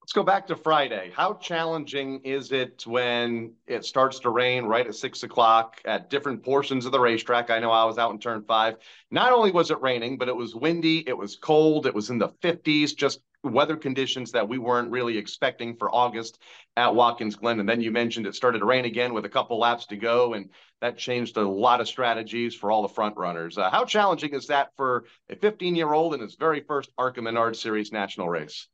Let's 0.05 0.13
go 0.13 0.21
back 0.21 0.45
to 0.47 0.55
Friday. 0.55 1.11
How 1.15 1.33
challenging 1.33 2.21
is 2.23 2.51
it 2.51 2.85
when 2.85 3.53
it 3.65 3.85
starts 3.85 4.19
to 4.19 4.29
rain 4.29 4.65
right 4.65 4.85
at 4.85 4.93
six 4.93 5.23
o'clock 5.23 5.81
at 5.83 6.11
different 6.11 6.43
portions 6.43 6.85
of 6.85 6.91
the 6.91 6.99
racetrack? 6.99 7.49
I 7.49 7.57
know 7.57 7.71
I 7.71 7.85
was 7.85 7.97
out 7.97 8.11
in 8.11 8.19
turn 8.19 8.43
five. 8.43 8.75
Not 9.09 9.33
only 9.33 9.49
was 9.49 9.71
it 9.71 9.81
raining, 9.81 10.19
but 10.19 10.27
it 10.27 10.35
was 10.35 10.53
windy, 10.53 10.99
it 11.09 11.17
was 11.17 11.37
cold, 11.37 11.87
it 11.87 11.95
was 11.95 12.11
in 12.11 12.19
the 12.19 12.29
50s, 12.43 12.95
just 12.95 13.19
weather 13.43 13.75
conditions 13.75 14.31
that 14.33 14.47
we 14.47 14.59
weren't 14.59 14.91
really 14.91 15.17
expecting 15.17 15.75
for 15.75 15.89
August 15.89 16.37
at 16.77 16.93
Watkins 16.93 17.35
Glen. 17.35 17.59
And 17.59 17.67
then 17.67 17.81
you 17.81 17.89
mentioned 17.89 18.27
it 18.27 18.35
started 18.35 18.59
to 18.59 18.65
rain 18.65 18.85
again 18.85 19.11
with 19.11 19.25
a 19.25 19.29
couple 19.29 19.57
laps 19.57 19.87
to 19.87 19.97
go, 19.97 20.35
and 20.35 20.51
that 20.81 20.99
changed 20.99 21.35
a 21.37 21.49
lot 21.49 21.81
of 21.81 21.87
strategies 21.87 22.53
for 22.53 22.69
all 22.69 22.83
the 22.83 22.93
front 22.93 23.17
runners. 23.17 23.57
Uh, 23.57 23.71
how 23.71 23.85
challenging 23.85 24.35
is 24.35 24.45
that 24.47 24.69
for 24.77 25.05
a 25.31 25.35
15 25.35 25.75
year 25.75 25.91
old 25.91 26.13
in 26.13 26.19
his 26.19 26.35
very 26.35 26.61
first 26.61 26.91
ARCA 26.95 27.23
Menard 27.23 27.55
Series 27.55 27.91
national 27.91 28.29
race? 28.29 28.67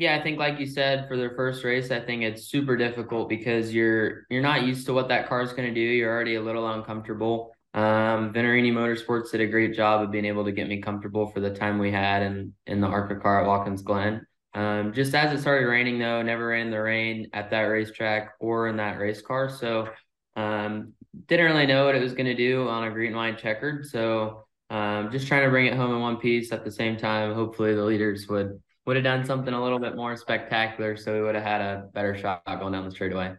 Yeah, 0.00 0.16
I 0.16 0.22
think 0.22 0.38
like 0.38 0.58
you 0.58 0.64
said, 0.64 1.06
for 1.08 1.18
their 1.18 1.34
first 1.36 1.62
race, 1.62 1.90
I 1.90 2.00
think 2.00 2.22
it's 2.22 2.44
super 2.44 2.74
difficult 2.74 3.28
because 3.28 3.74
you're 3.74 4.24
you're 4.30 4.40
not 4.40 4.62
used 4.62 4.86
to 4.86 4.94
what 4.94 5.08
that 5.08 5.28
car 5.28 5.42
is 5.42 5.52
going 5.52 5.68
to 5.68 5.74
do. 5.74 5.80
You're 5.82 6.10
already 6.10 6.36
a 6.36 6.42
little 6.42 6.66
uncomfortable. 6.72 7.54
Um, 7.74 8.32
Venturini 8.32 8.72
Motorsports 8.72 9.30
did 9.30 9.42
a 9.42 9.46
great 9.46 9.74
job 9.74 10.00
of 10.00 10.10
being 10.10 10.24
able 10.24 10.46
to 10.46 10.52
get 10.52 10.68
me 10.68 10.80
comfortable 10.80 11.26
for 11.26 11.40
the 11.40 11.50
time 11.50 11.78
we 11.78 11.92
had 11.92 12.22
in 12.22 12.54
in 12.66 12.80
the 12.80 12.86
ARCA 12.86 13.16
car 13.16 13.42
at 13.42 13.46
Watkins 13.46 13.82
Glen. 13.82 14.26
Um, 14.54 14.94
just 14.94 15.14
as 15.14 15.38
it 15.38 15.42
started 15.42 15.66
raining, 15.66 15.98
though, 15.98 16.22
never 16.22 16.46
ran 16.46 16.70
the 16.70 16.80
rain 16.80 17.28
at 17.34 17.50
that 17.50 17.64
racetrack 17.64 18.30
or 18.40 18.68
in 18.68 18.76
that 18.76 18.98
race 18.98 19.20
car, 19.20 19.50
so 19.50 19.90
um, 20.34 20.94
didn't 21.26 21.44
really 21.44 21.66
know 21.66 21.84
what 21.84 21.94
it 21.94 22.00
was 22.00 22.14
going 22.14 22.24
to 22.24 22.34
do 22.34 22.66
on 22.70 22.84
a 22.84 22.90
green 22.90 23.12
line 23.12 23.36
checkered. 23.36 23.84
So 23.84 24.46
um, 24.70 25.12
just 25.12 25.28
trying 25.28 25.44
to 25.44 25.50
bring 25.50 25.66
it 25.66 25.74
home 25.74 25.92
in 25.94 26.00
one 26.00 26.16
piece 26.16 26.52
at 26.52 26.64
the 26.64 26.72
same 26.72 26.96
time. 26.96 27.34
Hopefully, 27.34 27.74
the 27.74 27.84
leaders 27.84 28.26
would 28.28 28.62
would 28.90 28.96
have 28.96 29.04
done 29.04 29.24
something 29.24 29.54
a 29.54 29.62
little 29.62 29.78
bit 29.78 29.94
more 29.94 30.16
spectacular 30.16 30.96
so 30.96 31.14
we 31.14 31.22
would 31.22 31.36
have 31.36 31.44
had 31.44 31.60
a 31.60 31.88
better 31.94 32.18
shot 32.18 32.44
going 32.44 32.72
down 32.72 32.84
the 32.84 32.90
straightaway. 32.90 33.32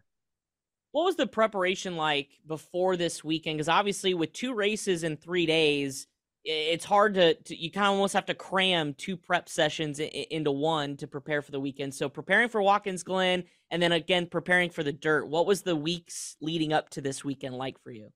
What 0.93 1.03
was 1.03 1.17
the 1.17 1.27
preparation 1.27 1.97
like 1.97 2.29
before 2.47 2.95
this 2.95 3.21
weekend? 3.21 3.57
Because 3.57 3.67
obviously, 3.67 4.13
with 4.13 4.31
two 4.31 4.53
races 4.53 5.03
in 5.03 5.17
three 5.17 5.45
days, 5.45 6.07
it's 6.45 6.85
hard 6.85 7.15
to, 7.15 7.33
to 7.33 7.53
you 7.53 7.69
kind 7.69 7.87
of 7.87 7.95
almost 7.95 8.13
have 8.13 8.27
to 8.27 8.33
cram 8.33 8.93
two 8.93 9.17
prep 9.17 9.49
sessions 9.49 9.99
into 9.99 10.51
one 10.51 10.95
to 10.95 11.05
prepare 11.05 11.41
for 11.41 11.51
the 11.51 11.59
weekend. 11.59 11.93
So 11.93 12.07
preparing 12.07 12.47
for 12.47 12.61
Watkins 12.61 13.03
Glen 13.03 13.43
and 13.71 13.83
then 13.83 13.91
again 13.91 14.27
preparing 14.27 14.69
for 14.69 14.83
the 14.83 14.93
dirt. 14.93 15.27
What 15.27 15.45
was 15.45 15.63
the 15.63 15.75
weeks 15.75 16.37
leading 16.39 16.71
up 16.71 16.89
to 16.91 17.01
this 17.01 17.25
weekend 17.25 17.55
like 17.55 17.77
for 17.83 17.91
you? 17.91 18.13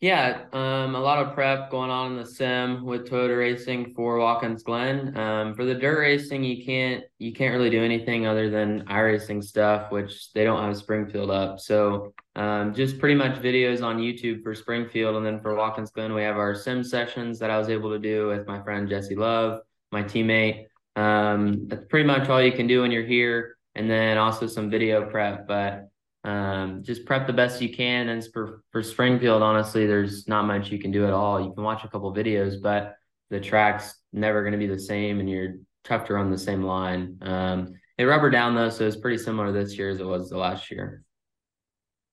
Yeah, 0.00 0.44
um, 0.52 0.94
a 0.94 1.00
lot 1.00 1.24
of 1.24 1.32
prep 1.32 1.70
going 1.70 1.88
on 1.88 2.12
in 2.12 2.18
the 2.18 2.26
sim 2.26 2.84
with 2.84 3.08
Toyota 3.08 3.38
Racing 3.38 3.94
for 3.94 4.18
Watkins 4.18 4.62
Glen. 4.62 5.16
Um, 5.16 5.54
for 5.54 5.64
the 5.64 5.74
dirt 5.74 5.98
racing, 6.00 6.44
you 6.44 6.62
can't 6.66 7.02
you 7.18 7.32
can't 7.32 7.54
really 7.54 7.70
do 7.70 7.82
anything 7.82 8.26
other 8.26 8.50
than 8.50 8.84
iRacing 8.88 9.42
stuff, 9.42 9.90
which 9.90 10.34
they 10.34 10.44
don't 10.44 10.62
have 10.62 10.76
Springfield 10.76 11.30
up. 11.30 11.60
So 11.60 12.12
um, 12.34 12.74
just 12.74 12.98
pretty 12.98 13.14
much 13.14 13.40
videos 13.40 13.82
on 13.82 13.96
YouTube 13.96 14.42
for 14.42 14.54
Springfield, 14.54 15.16
and 15.16 15.24
then 15.24 15.40
for 15.40 15.54
Watkins 15.54 15.90
Glen, 15.92 16.12
we 16.12 16.22
have 16.22 16.36
our 16.36 16.54
sim 16.54 16.84
sessions 16.84 17.38
that 17.38 17.48
I 17.48 17.56
was 17.56 17.70
able 17.70 17.88
to 17.90 17.98
do 17.98 18.28
with 18.28 18.46
my 18.46 18.62
friend 18.62 18.86
Jesse 18.90 19.16
Love, 19.16 19.62
my 19.92 20.02
teammate. 20.02 20.66
Um, 20.96 21.68
that's 21.68 21.86
pretty 21.88 22.06
much 22.06 22.28
all 22.28 22.42
you 22.42 22.52
can 22.52 22.66
do 22.66 22.82
when 22.82 22.90
you're 22.90 23.06
here, 23.06 23.56
and 23.74 23.90
then 23.90 24.18
also 24.18 24.46
some 24.46 24.68
video 24.68 25.08
prep, 25.08 25.48
but 25.48 25.88
um, 26.26 26.82
just 26.82 27.06
prep 27.06 27.26
the 27.26 27.32
best 27.32 27.62
you 27.62 27.72
can. 27.72 28.08
And 28.08 28.26
for, 28.32 28.64
for 28.72 28.82
Springfield, 28.82 29.42
honestly, 29.42 29.86
there's 29.86 30.26
not 30.26 30.44
much 30.44 30.70
you 30.70 30.78
can 30.78 30.90
do 30.90 31.06
at 31.06 31.12
all. 31.12 31.40
You 31.40 31.52
can 31.54 31.62
watch 31.62 31.84
a 31.84 31.88
couple 31.88 32.12
videos, 32.12 32.60
but 32.60 32.96
the 33.30 33.40
track's 33.40 33.94
never 34.12 34.42
going 34.42 34.52
to 34.52 34.58
be 34.58 34.66
the 34.66 34.78
same 34.78 35.20
and 35.20 35.30
you're 35.30 35.54
tough 35.84 36.04
to 36.06 36.14
run 36.14 36.30
the 36.30 36.38
same 36.38 36.62
line. 36.62 37.18
Um, 37.22 37.74
it 37.96 38.04
rubber 38.04 38.28
down 38.28 38.56
though, 38.56 38.70
so 38.70 38.86
it's 38.86 38.96
pretty 38.96 39.18
similar 39.18 39.52
this 39.52 39.78
year 39.78 39.88
as 39.88 40.00
it 40.00 40.06
was 40.06 40.28
the 40.28 40.36
last 40.36 40.70
year. 40.70 41.04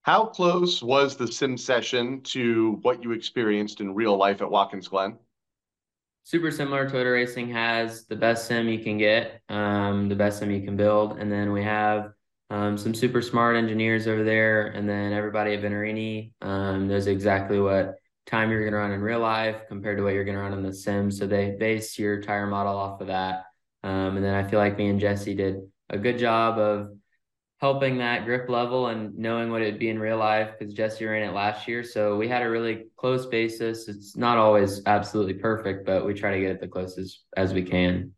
How 0.04 0.26
close 0.26 0.84
was 0.84 1.16
the 1.16 1.28
sim 1.28 1.58
session 1.58 2.22
to 2.24 2.78
what 2.84 3.04
you 3.04 3.14
experienced 3.14 3.82
in 3.82 3.96
real 3.96 4.16
life 4.16 4.42
at 4.42 4.52
Watkins 4.52 4.88
Glen? 4.88 5.18
Super 6.24 6.52
similar. 6.52 6.88
Toyota 6.88 7.14
Racing 7.14 7.50
has 7.52 8.06
the 8.06 8.16
best 8.16 8.48
sim 8.48 8.68
you 8.68 8.80
can 8.80 8.98
get, 8.98 9.42
um, 9.50 10.08
the 10.08 10.16
best 10.16 10.40
sim 10.40 10.52
you 10.52 10.62
can 10.62 10.78
build, 10.78 11.18
and 11.18 11.32
then 11.32 11.52
we 11.52 11.64
have 11.64 12.12
um, 12.54 12.78
some 12.78 12.94
super 12.94 13.20
smart 13.20 13.56
engineers 13.56 14.08
over 14.08 14.24
there, 14.24 14.68
and 14.68 14.88
then 14.88 15.12
everybody 15.12 15.56
at 15.56 15.64
Venturini 15.64 16.34
um, 16.44 16.88
knows 16.88 17.08
exactly 17.08 17.60
what 17.60 17.96
time 18.28 18.52
you're 18.52 18.60
going 18.60 18.74
to 18.74 18.78
run 18.78 18.92
in 18.92 19.02
real 19.02 19.22
life 19.22 19.64
compared 19.68 19.98
to 19.98 20.04
what 20.04 20.14
you're 20.14 20.24
going 20.24 20.38
to 20.38 20.44
run 20.44 20.54
in 20.54 20.62
the 20.62 20.72
sim. 20.72 21.10
So 21.10 21.26
they 21.26 21.56
base 21.60 21.98
your 21.98 22.22
tire 22.22 22.46
model 22.46 22.78
off 22.78 23.02
of 23.02 23.08
that. 23.08 23.46
Um, 23.82 24.18
and 24.18 24.24
then 24.24 24.36
I 24.36 24.48
feel 24.48 24.60
like 24.60 24.78
me 24.78 24.90
and 24.90 25.00
Jesse 25.00 25.34
did 25.34 25.62
a 25.90 25.98
good 25.98 26.20
job 26.20 26.60
of 26.60 26.90
helping 27.60 27.98
that 27.98 28.26
grip 28.26 28.48
level 28.50 28.88
and 28.88 29.18
knowing 29.18 29.50
what 29.50 29.64
it'd 29.64 29.80
be 29.80 29.90
in 29.90 29.98
real 29.98 30.18
life 30.18 30.52
because 30.60 30.76
Jesse 30.76 31.06
ran 31.06 31.28
it 31.28 31.34
last 31.34 31.68
year. 31.68 31.84
So 31.84 32.18
we 32.18 32.28
had 32.28 32.44
a 32.44 32.50
really 32.52 32.86
close 32.98 33.26
basis. 33.26 33.88
It's 33.88 34.16
not 34.16 34.38
always 34.38 34.86
absolutely 34.86 35.36
perfect, 35.36 35.88
but 35.88 36.06
we 36.06 36.14
try 36.14 36.36
to 36.36 36.40
get 36.40 36.52
it 36.52 36.62
the 36.62 36.68
closest 36.68 37.24
as 37.36 37.52
we 37.52 37.64
can. 37.64 38.12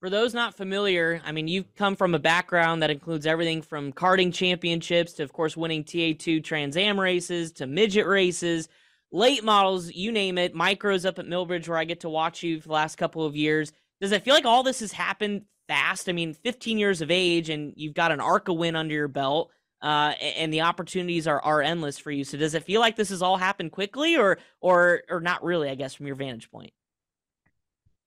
For 0.00 0.08
those 0.08 0.32
not 0.32 0.54
familiar, 0.56 1.20
I 1.26 1.32
mean, 1.32 1.46
you've 1.46 1.74
come 1.74 1.94
from 1.94 2.14
a 2.14 2.18
background 2.18 2.82
that 2.82 2.90
includes 2.90 3.26
everything 3.26 3.60
from 3.60 3.92
karting 3.92 4.32
championships 4.32 5.12
to, 5.14 5.22
of 5.22 5.34
course, 5.34 5.58
winning 5.58 5.84
TA2 5.84 6.42
Trans 6.42 6.74
Am 6.78 6.98
races 6.98 7.52
to 7.52 7.66
midget 7.66 8.06
races, 8.06 8.70
late 9.12 9.44
models, 9.44 9.92
you 9.92 10.10
name 10.10 10.38
it, 10.38 10.54
micros 10.54 11.04
up 11.04 11.18
at 11.18 11.26
Millbridge, 11.26 11.68
where 11.68 11.76
I 11.76 11.84
get 11.84 12.00
to 12.00 12.08
watch 12.08 12.42
you 12.42 12.62
for 12.62 12.68
the 12.68 12.74
last 12.74 12.96
couple 12.96 13.26
of 13.26 13.36
years. 13.36 13.72
Does 14.00 14.12
it 14.12 14.24
feel 14.24 14.32
like 14.32 14.46
all 14.46 14.62
this 14.62 14.80
has 14.80 14.92
happened 14.92 15.42
fast? 15.68 16.08
I 16.08 16.12
mean, 16.12 16.32
15 16.32 16.78
years 16.78 17.02
of 17.02 17.10
age 17.10 17.50
and 17.50 17.74
you've 17.76 17.92
got 17.92 18.10
an 18.10 18.20
ARCA 18.20 18.54
win 18.54 18.76
under 18.76 18.94
your 18.94 19.08
belt. 19.08 19.50
Uh, 19.82 20.14
and 20.36 20.52
the 20.52 20.62
opportunities 20.62 21.26
are, 21.26 21.40
are 21.42 21.62
endless 21.62 21.98
for 21.98 22.10
you. 22.10 22.24
So 22.24 22.38
does 22.38 22.54
it 22.54 22.64
feel 22.64 22.80
like 22.80 22.96
this 22.96 23.08
has 23.10 23.22
all 23.22 23.38
happened 23.38 23.72
quickly 23.72 24.14
or 24.14 24.36
or 24.60 25.02
or 25.08 25.20
not 25.20 25.42
really, 25.42 25.70
I 25.70 25.74
guess, 25.74 25.94
from 25.94 26.06
your 26.06 26.16
vantage 26.16 26.50
point? 26.50 26.74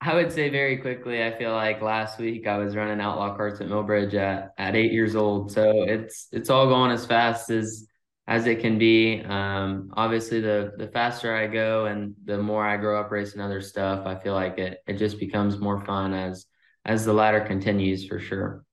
I 0.06 0.16
would 0.16 0.34
say 0.34 0.50
very 0.50 0.78
quickly. 0.78 1.24
I 1.24 1.38
feel 1.38 1.54
like 1.54 1.82
last 1.82 2.20
week 2.20 2.46
I 2.46 2.58
was 2.58 2.76
running 2.76 3.00
outlaw 3.00 3.38
karts 3.38 3.62
at 3.62 3.68
Millbridge 3.68 4.14
at, 4.16 4.54
at 4.58 4.76
eight 4.76 4.92
years 4.92 5.16
old. 5.16 5.52
So 5.52 5.84
it's 5.84 6.28
it's 6.34 6.50
all 6.50 6.68
going 6.68 6.92
as 6.92 7.06
fast 7.06 7.50
as 7.50 7.88
as 8.28 8.46
it 8.46 8.60
can 8.60 8.78
be. 8.78 9.22
Um, 9.22 9.92
obviously, 9.96 10.42
the 10.42 10.74
the 10.78 10.88
faster 10.88 11.34
I 11.34 11.48
go 11.48 11.86
and 11.86 12.16
the 12.26 12.38
more 12.38 12.66
I 12.66 12.76
grow 12.76 13.00
up 13.00 13.12
racing 13.12 13.40
other 13.40 13.62
stuff, 13.62 14.06
I 14.06 14.16
feel 14.20 14.34
like 14.34 14.58
it 14.58 14.80
it 14.88 14.98
just 14.98 15.20
becomes 15.20 15.58
more 15.58 15.86
fun 15.86 16.14
as 16.14 16.48
as 16.84 17.06
the 17.06 17.14
ladder 17.14 17.42
continues 17.42 18.06
for 18.06 18.20
sure. 18.20 18.66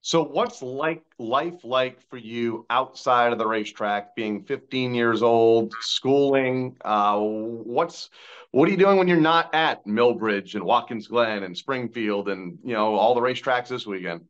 So, 0.00 0.22
what's 0.22 0.60
like 0.60 1.02
life 1.18 1.64
like 1.64 1.98
for 2.10 2.18
you 2.18 2.66
outside 2.68 3.32
of 3.32 3.38
the 3.38 3.46
racetrack? 3.46 4.14
Being 4.14 4.42
15 4.42 4.94
years 4.94 5.22
old, 5.22 5.72
schooling. 5.80 6.76
Uh, 6.84 7.20
what's 7.20 8.10
what 8.54 8.68
are 8.68 8.70
you 8.70 8.76
doing 8.76 8.96
when 8.96 9.08
you're 9.08 9.20
not 9.20 9.52
at 9.52 9.84
Millbridge 9.84 10.54
and 10.54 10.62
Watkins 10.62 11.08
Glen 11.08 11.42
and 11.42 11.58
Springfield 11.58 12.28
and 12.28 12.56
you 12.62 12.72
know 12.72 12.94
all 12.94 13.14
the 13.14 13.20
racetracks 13.20 13.66
this 13.66 13.84
weekend? 13.84 14.22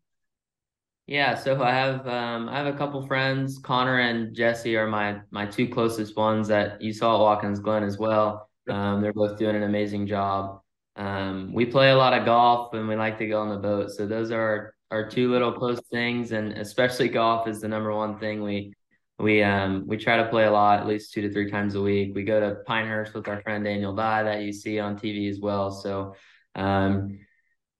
Yeah, 1.07 1.35
so 1.35 1.63
I 1.63 1.73
have 1.73 2.09
um, 2.09 2.49
I 2.49 2.57
have 2.57 2.67
a 2.67 2.79
couple 2.79 3.07
friends. 3.07 3.59
Connor 3.59 3.99
and 3.99 4.35
Jesse 4.35 4.77
are 4.77 4.87
my 4.87 5.21
my 5.31 5.45
two 5.45 5.69
closest 5.69 6.17
ones 6.17 6.49
that 6.49 6.81
you 6.81 6.95
saw 6.95 7.17
at 7.17 7.21
Watkins 7.21 7.61
Glen 7.61 7.83
as 7.83 7.99
well. 7.99 8.49
Um, 8.67 9.03
they're 9.03 9.13
both 9.13 9.39
doing 9.39 9.57
an 9.57 9.65
amazing 9.65 10.07
job. 10.07 10.63
Um, 10.97 11.53
we 11.53 11.67
play 11.67 11.91
a 11.91 11.97
lot 11.97 12.15
of 12.15 12.25
golf 12.25 12.73
and 12.73 12.89
we 12.89 12.97
like 12.97 13.19
to 13.19 13.27
go 13.27 13.43
on 13.43 13.51
the 13.51 13.57
boat. 13.57 13.91
So 13.91 14.07
those 14.07 14.31
are 14.31 14.75
our 14.91 15.07
two 15.07 15.31
little 15.31 15.53
close 15.53 15.81
things, 15.93 16.33
and 16.33 16.53
especially 16.55 17.09
golf 17.09 17.47
is 17.47 17.61
the 17.61 17.69
number 17.69 17.95
one 17.95 18.19
thing 18.19 18.43
we 18.43 18.73
we 19.19 19.43
um 19.43 19.85
we 19.87 19.97
try 19.97 20.17
to 20.17 20.29
play 20.29 20.45
a 20.45 20.51
lot, 20.51 20.81
at 20.81 20.87
least 20.87 21.13
two 21.13 21.23
to 21.23 21.33
three 21.33 21.51
times 21.51 21.75
a 21.75 21.81
week. 21.81 22.13
We 22.15 22.25
go 22.25 22.41
to 22.41 22.57
Pinehurst 22.67 23.15
with 23.15 23.29
our 23.29 23.41
friend 23.43 23.65
Daniel 23.65 23.95
Dye 23.95 24.25
that 24.25 24.43
you 24.43 24.53
see 24.53 24.79
on 24.79 24.99
TV 24.99 25.31
as 25.31 25.41
well. 25.41 25.71
So 25.71 26.15
um 26.55 27.21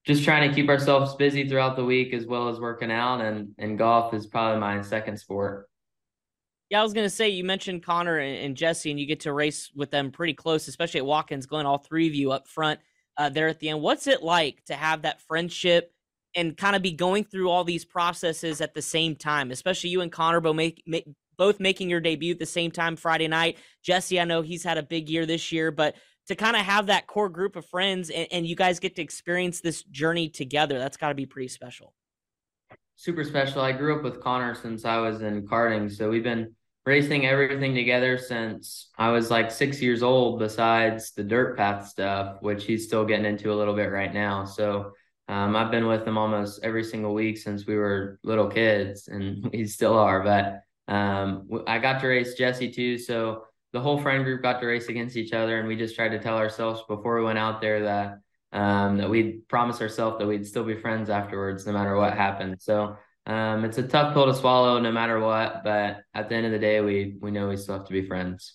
just 0.05 0.25
trying 0.25 0.49
to 0.49 0.55
keep 0.55 0.69
ourselves 0.69 1.15
busy 1.15 1.49
throughout 1.49 1.77
the 1.77 1.85
week 1.85 2.13
as 2.13 2.27
well 2.27 2.49
as 2.49 2.61
working 2.61 2.93
out 2.93 3.21
and 3.21 3.55
and 3.59 3.79
golf 3.79 4.15
is 4.15 4.27
probably 4.27 4.61
my 4.61 4.81
second 4.83 5.19
sport. 5.19 5.69
Yeah, 6.71 6.81
I 6.81 6.83
was 6.83 6.93
gonna 6.93 7.11
say 7.11 7.29
you 7.29 7.45
mentioned 7.45 7.83
Connor 7.83 8.19
and 8.19 8.57
Jesse, 8.57 8.91
and 8.91 8.99
you 8.99 9.07
get 9.07 9.21
to 9.21 9.33
race 9.33 9.71
with 9.75 9.91
them 9.91 10.11
pretty 10.11 10.35
close, 10.35 10.67
especially 10.69 10.99
at 10.99 11.07
Watkins 11.07 11.47
Glen. 11.47 11.67
All 11.67 11.79
three 11.79 12.07
of 12.07 12.15
you 12.15 12.33
up 12.33 12.49
front 12.49 12.81
uh, 13.17 13.29
there 13.29 13.49
at 13.49 13.61
the 13.61 13.69
end. 13.69 13.81
What's 13.83 14.07
it 14.07 14.23
like 14.23 14.65
to 14.67 14.75
have 14.75 15.03
that 15.03 15.21
friendship 15.23 15.93
and 16.35 16.57
kind 16.57 16.75
of 16.75 16.83
be 16.83 16.93
going 16.93 17.25
through 17.25 17.51
all 17.51 17.65
these 17.65 17.85
processes 17.85 18.61
at 18.61 18.75
the 18.75 18.83
same 18.83 19.15
time, 19.15 19.51
especially 19.51 19.91
you 19.91 20.01
and 20.01 20.11
Connor 20.11 20.41
both, 20.41 20.57
make, 20.57 20.83
make, 20.87 21.07
both 21.37 21.61
making 21.61 21.91
your 21.91 22.01
debut 22.01 22.33
at 22.33 22.39
the 22.39 22.47
same 22.47 22.71
time 22.71 22.97
Friday 22.97 23.29
night. 23.29 23.59
Jesse, 23.83 24.21
I 24.21 24.25
know 24.25 24.43
he's 24.43 24.65
had 24.65 24.79
a 24.79 24.83
big 24.83 25.09
year 25.09 25.27
this 25.27 25.53
year, 25.53 25.71
but 25.71 25.95
to 26.29 26.35
kind 26.35 26.57
of 26.57 26.63
have 26.63 26.87
that 26.87 27.07
core 27.07 27.29
group 27.29 27.57
of 27.57 27.67
friends 27.67 28.11
and, 28.11 28.27
and 28.31 28.47
you 28.47 28.57
guys 28.57 28.81
get 28.81 28.97
to 28.97 29.03
experience 29.03 29.61
this 29.61 29.83
journey 29.85 30.29
together, 30.29 30.79
that's 30.79 30.97
got 30.97 31.09
to 31.09 31.15
be 31.15 31.27
pretty 31.27 31.49
special. 31.49 31.93
Super 32.97 33.25
special. 33.25 33.61
I 33.61 33.73
grew 33.73 33.97
up 33.97 34.03
with 34.03 34.21
Connor 34.21 34.55
since 34.55 34.85
I 34.85 34.99
was 34.99 35.21
in 35.21 35.47
karting, 35.47 35.91
so 35.93 36.09
we've 36.09 36.23
been 36.23 36.55
racing 36.87 37.27
everything 37.27 37.75
together 37.75 38.19
since 38.19 38.91
I 38.99 39.11
was 39.11 39.31
like 39.31 39.51
six 39.51 39.81
years 39.81 40.03
old, 40.03 40.39
besides 40.39 41.13
the 41.13 41.25
dirt 41.25 41.57
path 41.57 41.89
stuff, 41.89 42.37
which 42.41 42.65
he's 42.65 42.87
still 42.87 43.05
getting 43.05 43.27
into 43.27 43.53
a 43.53 43.57
little 43.57 43.75
bit 43.75 43.91
right 43.91 44.13
now. 44.13 44.45
So 44.45 44.93
um, 45.29 45.57
I've 45.57 45.71
been 45.71 45.87
with 45.87 46.07
him 46.07 46.19
almost 46.19 46.61
every 46.63 46.85
single 46.85 47.15
week 47.15 47.39
since 47.39 47.67
we 47.67 47.77
were 47.77 48.19
little 48.23 48.49
kids, 48.49 49.09
and 49.09 49.49
we 49.53 49.67
still 49.67 49.95
are. 49.99 50.23
But 50.23 50.61
um, 50.89 51.49
I 51.67 51.79
got 51.79 52.01
to 52.01 52.07
race 52.07 52.35
Jesse 52.35 52.71
too, 52.71 52.99
so 52.99 53.45
the 53.73 53.81
whole 53.81 54.01
friend 54.01 54.25
group 54.25 54.43
got 54.43 54.61
to 54.61 54.67
race 54.67 54.89
against 54.89 55.17
each 55.17 55.33
other, 55.33 55.59
and 55.59 55.67
we 55.67 55.77
just 55.77 55.97
tried 55.97 56.11
to 56.11 56.19
tell 56.19 56.37
ourselves 56.37 56.83
before 56.89 57.19
we 57.19 57.25
went 57.25 57.39
out 57.39 57.61
there 57.61 57.83
that 57.83 58.19
um, 58.53 58.99
that 58.99 59.11
we'd 59.11 59.49
promise 59.49 59.81
ourselves 59.81 60.19
that 60.19 60.29
we'd 60.29 60.47
still 60.47 60.63
be 60.65 60.77
friends 60.77 61.11
afterwards, 61.11 61.67
no 61.67 61.73
matter 61.73 61.97
what 61.97 62.15
happened. 62.15 62.57
So 62.61 62.97
um, 63.27 63.65
it's 63.65 63.79
a 63.79 63.83
tough 63.83 64.15
pill 64.15 64.27
to 64.27 64.35
swallow, 64.35 64.79
no 64.79 64.93
matter 64.93 65.19
what. 65.19 65.65
But 65.65 66.03
at 66.15 66.29
the 66.29 66.37
end 66.37 66.47
of 66.47 66.53
the 66.53 66.59
day, 66.59 66.81
we 66.81 67.17
we 67.21 67.31
know 67.31 67.49
we 67.49 67.57
still 67.57 67.79
have 67.79 67.87
to 67.87 67.93
be 67.93 68.07
friends. 68.07 68.55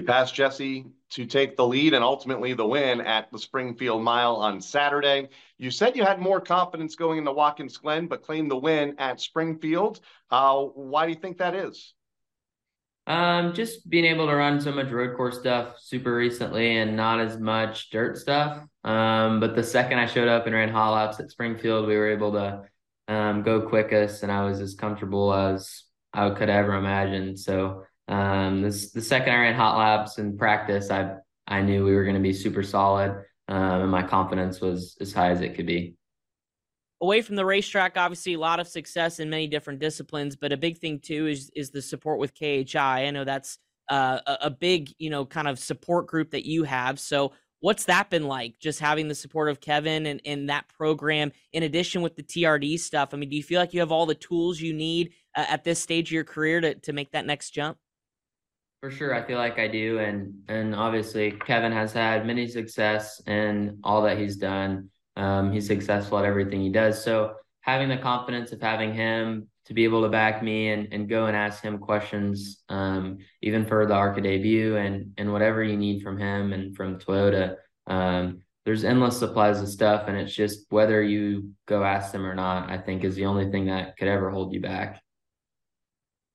You 0.00 0.06
passed 0.06 0.34
Jesse 0.34 0.86
to 1.10 1.26
take 1.26 1.58
the 1.58 1.66
lead 1.66 1.92
and 1.92 2.02
ultimately 2.02 2.54
the 2.54 2.66
win 2.66 3.02
at 3.02 3.30
the 3.30 3.38
Springfield 3.38 4.02
Mile 4.02 4.36
on 4.36 4.62
Saturday. 4.62 5.28
You 5.58 5.70
said 5.70 5.94
you 5.94 6.04
had 6.04 6.18
more 6.18 6.40
confidence 6.40 6.96
going 6.96 7.18
into 7.18 7.32
Watkins 7.32 7.76
Glen, 7.76 8.06
but 8.06 8.22
claimed 8.22 8.50
the 8.50 8.56
win 8.56 8.94
at 8.96 9.20
Springfield. 9.20 10.00
Uh, 10.30 10.62
why 10.62 11.04
do 11.04 11.12
you 11.12 11.18
think 11.18 11.36
that 11.36 11.54
is? 11.54 11.92
Um, 13.06 13.52
just 13.52 13.90
being 13.90 14.06
able 14.06 14.26
to 14.26 14.34
run 14.34 14.58
so 14.58 14.72
much 14.72 14.90
road 14.90 15.14
course 15.18 15.38
stuff 15.38 15.76
super 15.80 16.14
recently 16.14 16.78
and 16.78 16.96
not 16.96 17.20
as 17.20 17.38
much 17.38 17.90
dirt 17.90 18.16
stuff. 18.16 18.66
Um, 18.82 19.38
but 19.38 19.54
the 19.54 19.62
second 19.62 19.98
I 19.98 20.06
showed 20.06 20.28
up 20.28 20.46
and 20.46 20.54
ran 20.54 20.70
hot 20.70 20.94
laps 20.94 21.20
at 21.20 21.30
Springfield, 21.30 21.86
we 21.86 21.96
were 21.98 22.08
able 22.08 22.32
to 22.32 22.62
um, 23.08 23.42
go 23.42 23.68
quickest, 23.68 24.22
and 24.22 24.32
I 24.32 24.46
was 24.46 24.60
as 24.60 24.74
comfortable 24.76 25.34
as 25.34 25.82
I 26.14 26.30
could 26.30 26.48
ever 26.48 26.72
imagine. 26.72 27.36
So 27.36 27.84
um, 28.10 28.60
this 28.60 28.90
the 28.90 29.00
second 29.00 29.32
I 29.32 29.38
ran 29.38 29.54
hot 29.54 29.78
laps 29.78 30.18
in 30.18 30.36
practice, 30.36 30.90
I 30.90 31.14
I 31.46 31.62
knew 31.62 31.84
we 31.84 31.94
were 31.94 32.02
going 32.02 32.16
to 32.16 32.20
be 32.20 32.32
super 32.32 32.62
solid, 32.62 33.10
um, 33.46 33.82
and 33.82 33.90
my 33.90 34.02
confidence 34.02 34.60
was 34.60 34.96
as 35.00 35.12
high 35.12 35.30
as 35.30 35.40
it 35.40 35.54
could 35.54 35.66
be. 35.66 35.94
Away 37.00 37.22
from 37.22 37.36
the 37.36 37.46
racetrack, 37.46 37.96
obviously 37.96 38.34
a 38.34 38.38
lot 38.38 38.60
of 38.60 38.66
success 38.66 39.20
in 39.20 39.30
many 39.30 39.46
different 39.46 39.78
disciplines, 39.78 40.36
but 40.36 40.52
a 40.52 40.56
big 40.56 40.78
thing 40.78 40.98
too 40.98 41.28
is 41.28 41.50
is 41.54 41.70
the 41.70 41.80
support 41.80 42.18
with 42.18 42.34
KHI. 42.34 43.06
I 43.06 43.10
know 43.10 43.24
that's 43.24 43.58
uh, 43.88 44.18
a, 44.26 44.50
big 44.50 44.92
you 44.98 45.08
know 45.08 45.24
kind 45.24 45.46
of 45.46 45.58
support 45.60 46.08
group 46.08 46.32
that 46.32 46.44
you 46.44 46.64
have. 46.64 46.98
So 46.98 47.32
what's 47.60 47.84
that 47.84 48.10
been 48.10 48.26
like? 48.26 48.58
Just 48.58 48.80
having 48.80 49.06
the 49.06 49.14
support 49.14 49.48
of 49.48 49.60
Kevin 49.60 50.06
and 50.06 50.20
and 50.24 50.48
that 50.48 50.66
program, 50.66 51.30
in 51.52 51.62
addition 51.62 52.02
with 52.02 52.16
the 52.16 52.24
TRD 52.24 52.76
stuff. 52.80 53.10
I 53.12 53.18
mean, 53.18 53.28
do 53.28 53.36
you 53.36 53.42
feel 53.44 53.60
like 53.60 53.72
you 53.72 53.80
have 53.80 53.92
all 53.92 54.06
the 54.06 54.16
tools 54.16 54.60
you 54.60 54.74
need 54.74 55.12
uh, 55.36 55.46
at 55.48 55.62
this 55.62 55.78
stage 55.78 56.08
of 56.08 56.12
your 56.12 56.24
career 56.24 56.60
to 56.60 56.74
to 56.74 56.92
make 56.92 57.12
that 57.12 57.24
next 57.24 57.50
jump? 57.50 57.78
For 58.80 58.90
sure, 58.90 59.14
I 59.14 59.22
feel 59.22 59.36
like 59.36 59.58
I 59.58 59.68
do, 59.68 59.98
and 59.98 60.32
and 60.48 60.74
obviously 60.74 61.32
Kevin 61.32 61.70
has 61.70 61.92
had 61.92 62.26
many 62.26 62.48
success 62.48 63.20
in 63.26 63.78
all 63.84 64.02
that 64.02 64.16
he's 64.16 64.36
done. 64.36 64.88
Um, 65.16 65.52
he's 65.52 65.66
successful 65.66 66.18
at 66.18 66.24
everything 66.24 66.62
he 66.62 66.70
does. 66.70 67.04
So 67.04 67.34
having 67.60 67.90
the 67.90 67.98
confidence 67.98 68.52
of 68.52 68.62
having 68.62 68.94
him 68.94 69.48
to 69.66 69.74
be 69.74 69.84
able 69.84 70.02
to 70.02 70.08
back 70.08 70.42
me 70.42 70.70
and, 70.70 70.88
and 70.92 71.10
go 71.10 71.26
and 71.26 71.36
ask 71.36 71.62
him 71.62 71.76
questions, 71.78 72.62
um, 72.70 73.18
even 73.42 73.66
for 73.66 73.84
the 73.84 73.92
ARCA 73.92 74.22
debut 74.22 74.76
and 74.76 75.12
and 75.18 75.30
whatever 75.30 75.62
you 75.62 75.76
need 75.76 76.02
from 76.02 76.16
him 76.16 76.54
and 76.54 76.74
from 76.74 76.98
Toyota. 76.98 77.56
Um, 77.86 78.40
there's 78.64 78.84
endless 78.84 79.18
supplies 79.18 79.60
of 79.60 79.68
stuff, 79.68 80.04
and 80.08 80.16
it's 80.16 80.34
just 80.34 80.64
whether 80.70 81.02
you 81.02 81.50
go 81.66 81.84
ask 81.84 82.12
them 82.12 82.24
or 82.24 82.34
not. 82.34 82.70
I 82.70 82.78
think 82.78 83.04
is 83.04 83.14
the 83.14 83.26
only 83.26 83.50
thing 83.50 83.66
that 83.66 83.98
could 83.98 84.08
ever 84.08 84.30
hold 84.30 84.54
you 84.54 84.60
back. 84.62 85.02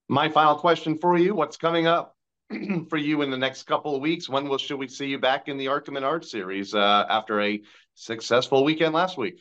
My 0.07 0.29
final 0.29 0.55
question 0.55 0.99
for 0.99 1.17
you: 1.17 1.33
What's 1.33 1.57
coming 1.57 1.87
up? 1.87 2.14
for 2.89 2.97
you 2.97 3.21
in 3.21 3.31
the 3.31 3.37
next 3.37 3.63
couple 3.63 3.95
of 3.95 4.01
weeks. 4.01 4.29
When 4.29 4.47
will 4.47 4.57
should 4.57 4.77
we 4.77 4.87
see 4.87 5.07
you 5.07 5.19
back 5.19 5.47
in 5.47 5.57
the 5.57 5.67
ARCA 5.67 5.91
Art 6.03 6.25
series 6.25 6.73
uh, 6.73 7.05
after 7.09 7.41
a 7.41 7.61
successful 7.95 8.63
weekend 8.63 8.93
last 8.93 9.17
week? 9.17 9.39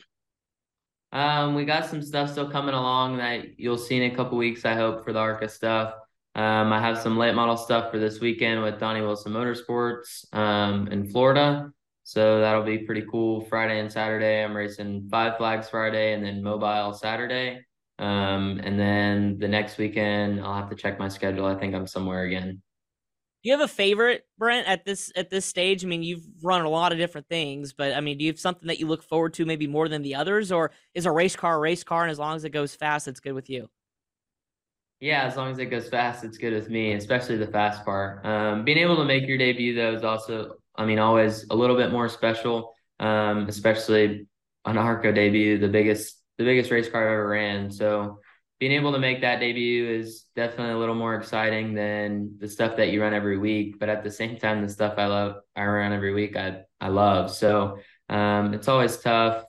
Um, 1.11 1.55
we 1.55 1.65
got 1.65 1.85
some 1.85 2.01
stuff 2.01 2.31
still 2.31 2.49
coming 2.49 2.75
along 2.75 3.17
that 3.17 3.59
you'll 3.59 3.77
see 3.77 3.97
in 3.97 4.11
a 4.11 4.15
couple 4.15 4.37
weeks. 4.37 4.65
I 4.65 4.73
hope 4.73 5.05
for 5.05 5.13
the 5.13 5.19
ARCA 5.19 5.47
stuff. 5.47 5.93
Um, 6.33 6.73
I 6.73 6.81
have 6.81 6.97
some 6.97 7.17
late 7.17 7.33
model 7.35 7.55
stuff 7.55 7.91
for 7.91 7.99
this 7.99 8.19
weekend 8.19 8.61
with 8.61 8.79
Donnie 8.79 9.01
Wilson 9.01 9.31
Motorsports 9.31 10.25
um, 10.33 10.87
in 10.89 11.07
Florida. 11.09 11.71
So 12.03 12.41
that'll 12.41 12.63
be 12.63 12.79
pretty 12.79 13.05
cool. 13.09 13.45
Friday 13.45 13.79
and 13.79 13.91
Saturday, 13.91 14.43
I'm 14.43 14.55
racing 14.55 15.07
Five 15.09 15.37
Flags 15.37 15.69
Friday 15.69 16.13
and 16.13 16.23
then 16.23 16.43
Mobile 16.43 16.93
Saturday. 16.93 17.65
Um, 17.97 18.59
and 18.61 18.77
then 18.77 19.39
the 19.39 19.47
next 19.47 19.77
weekend, 19.77 20.41
I'll 20.41 20.53
have 20.53 20.69
to 20.69 20.75
check 20.75 20.99
my 20.99 21.07
schedule. 21.07 21.45
I 21.45 21.55
think 21.55 21.73
I'm 21.73 21.87
somewhere 21.87 22.23
again 22.23 22.61
you 23.49 23.57
have 23.57 23.61
a 23.61 23.67
favorite, 23.67 24.25
Brent, 24.37 24.67
at 24.67 24.85
this 24.85 25.11
at 25.15 25.29
this 25.29 25.45
stage? 25.45 25.83
I 25.83 25.87
mean, 25.87 26.03
you've 26.03 26.25
run 26.41 26.65
a 26.65 26.69
lot 26.69 26.91
of 26.91 26.97
different 26.97 27.27
things, 27.27 27.73
but 27.73 27.93
I 27.93 28.01
mean, 28.01 28.17
do 28.17 28.25
you 28.25 28.31
have 28.31 28.39
something 28.39 28.67
that 28.67 28.79
you 28.79 28.87
look 28.87 29.03
forward 29.03 29.33
to 29.35 29.45
maybe 29.45 29.67
more 29.67 29.87
than 29.87 30.01
the 30.01 30.15
others, 30.15 30.51
or 30.51 30.71
is 30.93 31.05
a 31.05 31.11
race 31.11 31.35
car 31.35 31.55
a 31.55 31.59
race 31.59 31.83
car, 31.83 32.03
and 32.03 32.11
as 32.11 32.19
long 32.19 32.35
as 32.35 32.43
it 32.43 32.49
goes 32.49 32.75
fast, 32.75 33.07
it's 33.07 33.19
good 33.19 33.33
with 33.33 33.49
you? 33.49 33.69
Yeah, 34.99 35.23
as 35.23 35.35
long 35.35 35.51
as 35.51 35.59
it 35.59 35.65
goes 35.65 35.89
fast, 35.89 36.23
it's 36.23 36.37
good 36.37 36.53
with 36.53 36.69
me, 36.69 36.93
especially 36.93 37.37
the 37.37 37.47
fast 37.47 37.83
part. 37.85 38.25
Um, 38.25 38.63
being 38.63 38.77
able 38.77 38.95
to 38.97 39.05
make 39.05 39.27
your 39.27 39.37
debut 39.37 39.75
though 39.75 39.93
is 39.93 40.03
also, 40.03 40.55
I 40.75 40.85
mean, 40.85 40.99
always 40.99 41.45
a 41.49 41.55
little 41.55 41.75
bit 41.75 41.91
more 41.91 42.09
special, 42.09 42.73
um, 42.99 43.47
especially 43.47 44.27
an 44.65 44.77
ARCA 44.77 45.11
debut, 45.11 45.57
the 45.59 45.67
biggest 45.67 46.21
the 46.37 46.43
biggest 46.43 46.71
race 46.71 46.89
car 46.89 47.03
I've 47.03 47.13
ever 47.13 47.27
ran. 47.27 47.71
So 47.71 48.19
being 48.65 48.79
able 48.79 48.93
to 48.93 48.97
make 48.97 49.21
that 49.21 49.39
debut 49.39 49.87
is 49.87 50.23
definitely 50.35 50.73
a 50.73 50.77
little 50.79 50.95
more 50.95 51.13
exciting 51.13 51.75
than 51.75 52.35
the 52.39 52.47
stuff 52.47 52.75
that 52.75 52.89
you 52.89 52.99
run 52.99 53.13
every 53.13 53.37
week. 53.37 53.77
But 53.77 53.89
at 53.89 54.03
the 54.03 54.09
same 54.09 54.39
time, 54.39 54.63
the 54.63 54.69
stuff 54.69 54.95
I 54.97 55.05
love, 55.05 55.35
I 55.55 55.65
run 55.65 55.93
every 55.93 56.15
week, 56.15 56.35
I 56.35 56.63
I 56.81 56.87
love. 56.87 57.29
So 57.29 57.77
um, 58.09 58.55
it's 58.55 58.67
always 58.67 58.97
tough 58.97 59.45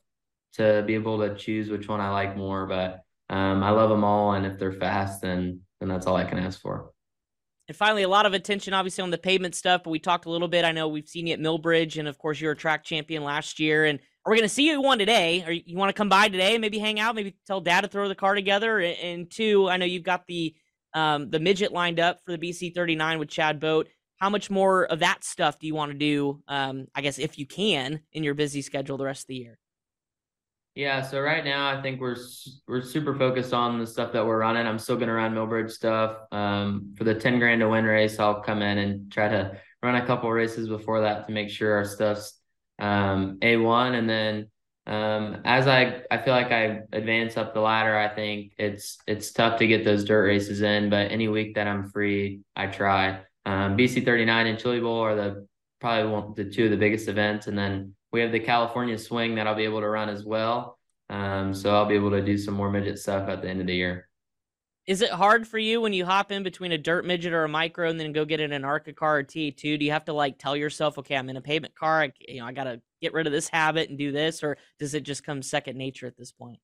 to 0.57 0.85
be 0.87 0.93
able 0.93 1.21
to 1.21 1.35
choose 1.35 1.71
which 1.71 1.89
one 1.89 1.99
I 1.99 2.11
like 2.11 2.37
more. 2.37 2.67
But 2.67 3.05
um, 3.31 3.63
I 3.63 3.71
love 3.71 3.89
them 3.89 4.05
all, 4.05 4.35
and 4.35 4.45
if 4.45 4.59
they're 4.59 4.71
fast, 4.71 5.23
then 5.23 5.63
then 5.81 5.89
that's 5.89 6.07
all 6.07 6.17
I 6.17 6.25
can 6.25 6.37
ask 6.37 6.61
for. 6.61 6.91
And 7.69 7.77
finally, 7.77 8.03
a 8.03 8.11
lot 8.11 8.27
of 8.27 8.35
attention, 8.35 8.75
obviously, 8.75 9.01
on 9.01 9.11
the 9.11 9.17
pavement 9.17 9.55
stuff. 9.55 9.81
But 9.83 9.93
we 9.93 9.99
talked 9.99 10.27
a 10.27 10.31
little 10.31 10.47
bit. 10.47 10.67
I 10.67 10.73
know 10.73 10.89
we've 10.89 11.09
seen 11.09 11.27
you 11.27 11.33
at 11.33 11.41
Millbridge, 11.41 11.99
and 11.99 12.07
of 12.07 12.19
course, 12.19 12.39
you're 12.39 12.53
a 12.53 12.57
track 12.57 12.85
champion 12.85 13.25
last 13.25 13.61
year, 13.61 13.87
and 13.87 13.99
are 14.27 14.31
we 14.31 14.39
going 14.39 14.49
to 14.49 14.53
see 14.55 14.67
you 14.67 14.83
one 14.83 14.99
today? 14.99 15.45
Or 15.47 15.53
you 15.53 15.77
want 15.77 15.89
to 15.89 15.95
come 15.95 16.09
by 16.09 16.29
today, 16.29 16.59
maybe 16.59 16.81
hang 16.81 16.99
out, 16.99 17.15
maybe 17.15 17.37
tell 17.47 17.61
dad 17.61 17.83
to 17.83 17.89
throw 17.89 18.09
the 18.09 18.15
car 18.17 18.35
together? 18.35 18.81
And 18.81 19.31
two, 19.31 19.69
I 19.69 19.77
know 19.77 19.87
you've 19.87 20.03
got 20.03 20.27
the 20.27 20.55
um, 20.95 21.31
the 21.31 21.39
midget 21.39 21.73
lined 21.73 22.01
up 22.01 22.21
for 22.25 22.37
the 22.37 22.39
BC 22.39 22.75
39 22.75 23.21
with 23.21 23.29
Chad 23.29 23.61
Boat. 23.61 23.89
How 24.17 24.29
much 24.29 24.51
more 24.51 24.87
of 24.87 24.99
that 25.01 25.23
stuff 25.23 25.59
do 25.61 25.67
you 25.67 25.75
want 25.75 25.93
to 25.93 25.99
do? 25.99 26.43
Um, 26.49 26.87
I 26.95 27.03
guess 27.03 27.19
if 27.19 27.39
you 27.39 27.47
can 27.47 28.01
in 28.13 28.25
your 28.25 28.35
busy 28.35 28.63
schedule 28.63 28.97
the 28.97 29.05
rest 29.05 29.25
of 29.25 29.29
the 29.29 29.37
year. 29.37 29.59
Yeah, 30.75 31.03
so 31.03 31.21
right 31.21 31.45
now 31.45 31.69
I 31.69 31.81
think 31.81 32.01
we're 32.01 32.17
we're 32.67 32.83
super 32.83 33.15
focused 33.15 33.55
on 33.55 33.79
the 33.79 33.87
stuff 33.87 34.13
that 34.13 34.27
we're 34.27 34.41
running. 34.41 34.67
I'm 34.67 34.79
still 34.79 34.97
going 34.97 35.09
to 35.09 35.15
run 35.15 35.35
Millbridge 35.35 35.71
stuff. 35.71 36.19
Um, 36.33 36.95
for 36.99 37.05
the 37.05 37.15
10 37.15 37.39
grand 37.39 37.61
to 37.61 37.69
win 37.69 37.85
race, 37.85 38.19
I'll 38.19 38.43
come 38.43 38.61
in 38.61 38.79
and 38.79 39.13
try 39.13 39.29
to 39.29 39.59
run 39.83 39.95
a 39.95 40.07
couple 40.07 40.31
races 40.33 40.69
before 40.69 41.01
that 41.03 41.27
to 41.27 41.33
make 41.33 41.49
sure 41.49 41.75
our 41.75 41.85
stuff's 41.85 42.41
um, 42.79 43.39
A1. 43.41 43.99
And 43.99 44.09
then 44.09 44.51
um, 44.87 45.43
as 45.45 45.67
I, 45.67 46.03
I 46.11 46.19
feel 46.19 46.35
like 46.35 46.53
I 46.53 46.81
advance 46.93 47.37
up 47.37 47.55
the 47.55 47.61
ladder, 47.61 47.97
I 47.97 48.09
think 48.09 48.53
it's 48.59 48.99
it's 49.07 49.33
tough 49.33 49.59
to 49.59 49.67
get 49.67 49.85
those 49.85 50.05
dirt 50.05 50.25
races 50.25 50.63
in. 50.63 50.91
But 50.91 51.11
any 51.11 51.29
week 51.29 51.57
that 51.57 51.67
I'm 51.67 51.91
free, 51.91 52.41
I 52.55 52.67
try. 52.67 53.21
Um, 53.45 53.77
BC 53.77 54.05
39 54.05 54.47
and 54.47 54.59
Chili 54.59 54.81
Bowl 54.81 55.01
are 55.01 55.15
the 55.15 55.47
probably 55.81 56.11
one, 56.11 56.35
the 56.35 56.45
two 56.45 56.67
of 56.67 56.71
the 56.71 56.77
biggest 56.77 57.09
events, 57.09 57.47
and 57.47 57.59
then 57.59 57.95
we 58.13 58.21
have 58.21 58.33
the 58.33 58.41
California 58.41 58.97
Swing 58.97 59.35
that 59.35 59.47
I'll 59.47 59.55
be 59.55 59.65
able 59.65 59.81
to 59.81 59.89
run 59.89 60.09
as 60.09 60.25
well. 60.25 60.79
Um, 61.09 61.55
so 61.55 61.75
I'll 61.75 61.87
be 61.87 61.95
able 61.95 62.11
to 62.11 62.25
do 62.25 62.39
some 62.39 62.55
more 62.55 62.71
midget 62.71 62.99
stuff 62.99 63.29
at 63.29 63.43
the 63.43 63.49
end 63.49 63.61
of 63.61 63.67
the 63.67 63.75
year. 63.75 64.09
Is 64.87 65.03
it 65.03 65.11
hard 65.11 65.49
for 65.49 65.59
you 65.59 65.81
when 65.81 65.93
you 65.93 66.07
hop 66.07 66.31
in 66.31 66.45
between 66.45 66.71
a 66.71 66.79
dirt 66.79 67.05
midget 67.05 67.33
or 67.33 67.43
a 67.43 67.49
micro 67.49 67.91
and 67.91 67.99
then 67.99 68.13
go 68.13 68.25
get 68.25 68.39
in 68.39 68.53
an 68.53 68.65
ARCA 68.65 68.93
car 68.93 69.19
or 69.19 69.25
T2? 69.25 69.79
Do 69.79 69.85
you 69.85 69.91
have 69.91 70.05
to 70.05 70.13
like 70.13 70.39
tell 70.39 70.57
yourself, 70.57 70.97
okay, 70.99 71.17
I'm 71.17 71.29
in 71.29 71.37
a 71.37 71.41
pavement 71.41 71.75
car, 71.75 72.03
I, 72.03 72.13
you 72.21 72.41
know, 72.41 72.47
I 72.47 72.53
got 72.53 72.65
to 72.65 72.81
get 73.03 73.13
rid 73.13 73.27
of 73.27 73.33
this 73.33 73.49
habit 73.49 73.89
and 73.89 73.99
do 73.99 74.13
this, 74.13 74.45
or 74.45 74.57
does 74.79 74.95
it 74.95 75.03
just 75.03 75.25
come 75.25 75.43
second 75.43 75.77
nature 75.77 76.07
at 76.07 76.17
this 76.17 76.31
point? 76.31 76.59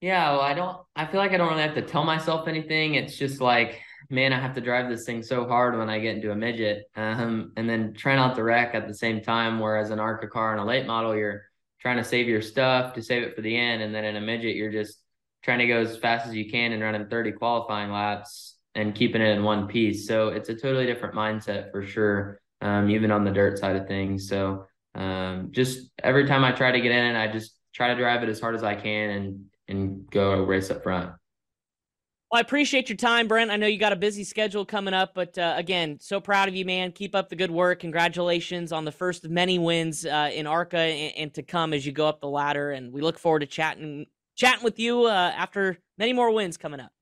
Yeah, 0.00 0.30
well, 0.30 0.40
I 0.40 0.54
don't. 0.54 0.78
I 0.94 1.06
feel 1.06 1.18
like 1.18 1.32
I 1.32 1.36
don't 1.36 1.48
really 1.48 1.62
have 1.62 1.74
to 1.74 1.82
tell 1.82 2.04
myself 2.04 2.46
anything. 2.46 2.94
It's 2.94 3.18
just 3.18 3.40
like, 3.40 3.80
man, 4.08 4.32
I 4.32 4.38
have 4.38 4.54
to 4.54 4.60
drive 4.60 4.88
this 4.88 5.04
thing 5.04 5.24
so 5.24 5.48
hard 5.48 5.76
when 5.76 5.90
I 5.90 5.98
get 5.98 6.14
into 6.14 6.30
a 6.30 6.36
midget, 6.36 6.84
um, 6.94 7.52
and 7.56 7.68
then 7.68 7.94
try 7.94 8.14
not 8.14 8.36
to 8.36 8.44
wreck 8.44 8.76
at 8.76 8.86
the 8.86 8.94
same 8.94 9.20
time. 9.20 9.58
Whereas 9.58 9.90
an 9.90 9.98
ARCA 9.98 10.28
car 10.28 10.52
and 10.52 10.60
a 10.60 10.64
late 10.64 10.86
model, 10.86 11.16
you're 11.16 11.42
trying 11.80 11.96
to 11.96 12.04
save 12.04 12.28
your 12.28 12.42
stuff 12.42 12.94
to 12.94 13.02
save 13.02 13.24
it 13.24 13.34
for 13.34 13.42
the 13.42 13.56
end. 13.56 13.82
And 13.82 13.92
then 13.92 14.04
in 14.04 14.14
a 14.14 14.20
midget, 14.20 14.54
you're 14.54 14.70
just 14.70 14.98
trying 15.42 15.58
to 15.58 15.66
go 15.66 15.80
as 15.80 15.96
fast 15.96 16.26
as 16.26 16.34
you 16.34 16.50
can 16.50 16.72
and 16.72 16.82
running 16.82 17.06
30 17.06 17.32
qualifying 17.32 17.90
laps 17.90 18.56
and 18.74 18.94
keeping 18.94 19.22
it 19.22 19.36
in 19.36 19.42
one 19.42 19.66
piece. 19.66 20.06
So 20.06 20.28
it's 20.28 20.48
a 20.48 20.54
totally 20.54 20.86
different 20.86 21.14
mindset 21.14 21.70
for 21.70 21.84
sure, 21.84 22.40
um, 22.60 22.90
even 22.90 23.10
on 23.10 23.24
the 23.24 23.30
dirt 23.30 23.58
side 23.58 23.76
of 23.76 23.86
things. 23.86 24.28
So 24.28 24.66
um, 24.94 25.48
just 25.50 25.90
every 26.02 26.26
time 26.26 26.44
I 26.44 26.52
try 26.52 26.72
to 26.72 26.80
get 26.80 26.92
in, 26.92 27.16
I 27.16 27.30
just 27.30 27.58
try 27.72 27.88
to 27.88 27.94
drive 27.94 28.22
it 28.22 28.28
as 28.28 28.40
hard 28.40 28.54
as 28.54 28.64
I 28.64 28.74
can 28.74 29.10
and 29.10 29.44
and 29.68 30.10
go 30.10 30.42
race 30.42 30.70
up 30.70 30.82
front. 30.82 31.12
Well, 32.30 32.38
I 32.38 32.40
appreciate 32.40 32.90
your 32.90 32.96
time, 32.96 33.26
Brent. 33.26 33.50
I 33.50 33.56
know 33.56 33.66
you 33.66 33.78
got 33.78 33.92
a 33.94 33.96
busy 33.96 34.22
schedule 34.22 34.66
coming 34.66 34.92
up, 34.92 35.14
but 35.14 35.38
uh, 35.38 35.54
again, 35.56 35.98
so 35.98 36.20
proud 36.20 36.48
of 36.48 36.54
you, 36.54 36.64
man. 36.66 36.92
Keep 36.92 37.14
up 37.14 37.30
the 37.30 37.36
good 37.36 37.50
work. 37.50 37.80
Congratulations 37.80 38.70
on 38.70 38.84
the 38.84 38.92
first 38.92 39.24
of 39.24 39.30
many 39.30 39.58
wins 39.58 40.04
uh, 40.04 40.30
in 40.32 40.46
ARCA 40.46 40.78
and, 40.78 41.16
and, 41.16 41.34
to 41.34 41.42
come 41.42 41.72
as 41.72 41.86
you 41.86 41.92
go 41.92 42.06
up 42.06 42.20
the 42.20 42.28
ladder. 42.28 42.72
And 42.72 42.92
we 42.92 43.00
look 43.00 43.18
forward 43.18 43.40
to 43.40 43.46
chatting 43.46 44.06
chatting 44.38 44.64
with 44.64 44.78
you 44.78 45.04
uh, 45.04 45.32
after 45.36 45.76
many 45.98 46.14
more 46.14 46.30
wins 46.30 46.56
coming 46.56 46.80
up. 46.80 46.92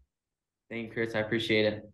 Thank 0.68 0.88
you, 0.88 0.92
Chris. 0.92 1.14
I 1.14 1.20
appreciate 1.20 1.66
it. 1.66 1.88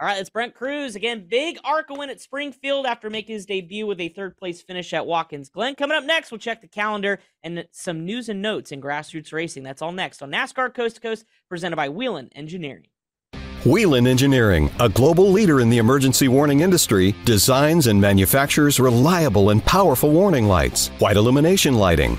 All 0.00 0.08
right, 0.08 0.18
it's 0.18 0.30
Brent 0.30 0.54
Crews 0.54 0.96
again. 0.96 1.26
Big 1.30 1.58
ARCA 1.64 1.94
win 1.94 2.10
at 2.10 2.20
Springfield 2.20 2.86
after 2.86 3.08
making 3.08 3.34
his 3.34 3.46
debut 3.46 3.86
with 3.86 4.00
a 4.00 4.08
third 4.08 4.36
place 4.36 4.60
finish 4.60 4.92
at 4.92 5.06
Watkins 5.06 5.48
Glen. 5.48 5.76
Coming 5.76 5.96
up 5.96 6.02
next, 6.02 6.32
we'll 6.32 6.38
check 6.38 6.60
the 6.60 6.66
calendar 6.66 7.20
and 7.44 7.64
some 7.70 8.04
news 8.04 8.28
and 8.28 8.42
notes 8.42 8.72
in 8.72 8.82
grassroots 8.82 9.32
racing. 9.32 9.62
That's 9.62 9.80
all 9.80 9.92
next 9.92 10.20
on 10.20 10.32
NASCAR 10.32 10.74
Coast 10.74 10.96
to 10.96 11.00
Coast, 11.00 11.24
presented 11.48 11.76
by 11.76 11.88
Whelen 11.88 12.30
Engineering. 12.34 12.86
Whelen 13.64 14.08
Engineering, 14.08 14.72
a 14.80 14.88
global 14.88 15.30
leader 15.30 15.60
in 15.60 15.70
the 15.70 15.78
emergency 15.78 16.26
warning 16.26 16.60
industry, 16.60 17.14
designs 17.24 17.86
and 17.86 18.00
manufactures 18.00 18.80
reliable 18.80 19.50
and 19.50 19.64
powerful 19.64 20.10
warning 20.10 20.48
lights, 20.48 20.88
white 20.98 21.16
illumination 21.16 21.74
lighting, 21.74 22.18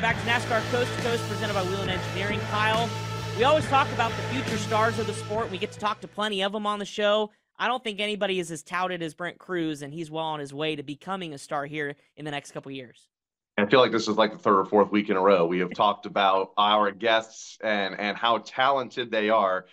NASCAR 0.00 0.62
Coast 0.70 0.94
to 0.96 1.02
Coast 1.02 1.22
presented 1.28 1.54
by 1.54 1.62
Whelen 1.64 1.88
Engineering. 1.88 2.40
Kyle, 2.50 2.88
we 3.36 3.44
always 3.44 3.66
talk 3.66 3.90
about 3.92 4.10
the 4.12 4.22
future 4.34 4.56
stars 4.58 4.98
of 4.98 5.06
the 5.06 5.12
sport. 5.14 5.50
We 5.50 5.58
get 5.58 5.72
to 5.72 5.78
talk 5.78 6.00
to 6.00 6.08
plenty 6.08 6.42
of 6.42 6.52
them 6.52 6.66
on 6.66 6.78
the 6.78 6.84
show. 6.84 7.30
I 7.58 7.68
don't 7.68 7.84
think 7.84 8.00
anybody 8.00 8.40
is 8.40 8.50
as 8.50 8.62
touted 8.62 9.02
as 9.02 9.14
Brent 9.14 9.38
Crews, 9.38 9.82
and 9.82 9.92
he's 9.92 10.10
well 10.10 10.24
on 10.24 10.40
his 10.40 10.52
way 10.52 10.76
to 10.76 10.82
becoming 10.82 11.34
a 11.34 11.38
star 11.38 11.66
here 11.66 11.94
in 12.16 12.24
the 12.24 12.30
next 12.30 12.52
couple 12.52 12.72
years. 12.72 13.08
I 13.58 13.66
feel 13.66 13.80
like 13.80 13.92
this 13.92 14.08
is 14.08 14.16
like 14.16 14.32
the 14.32 14.38
third 14.38 14.58
or 14.58 14.64
fourth 14.64 14.90
week 14.90 15.10
in 15.10 15.16
a 15.16 15.20
row. 15.20 15.46
We 15.46 15.58
have 15.58 15.72
talked 15.74 16.06
about 16.06 16.52
our 16.56 16.90
guests 16.90 17.58
and 17.62 17.94
and 17.98 18.16
how 18.16 18.38
talented 18.38 19.10
they 19.10 19.28
are 19.28 19.66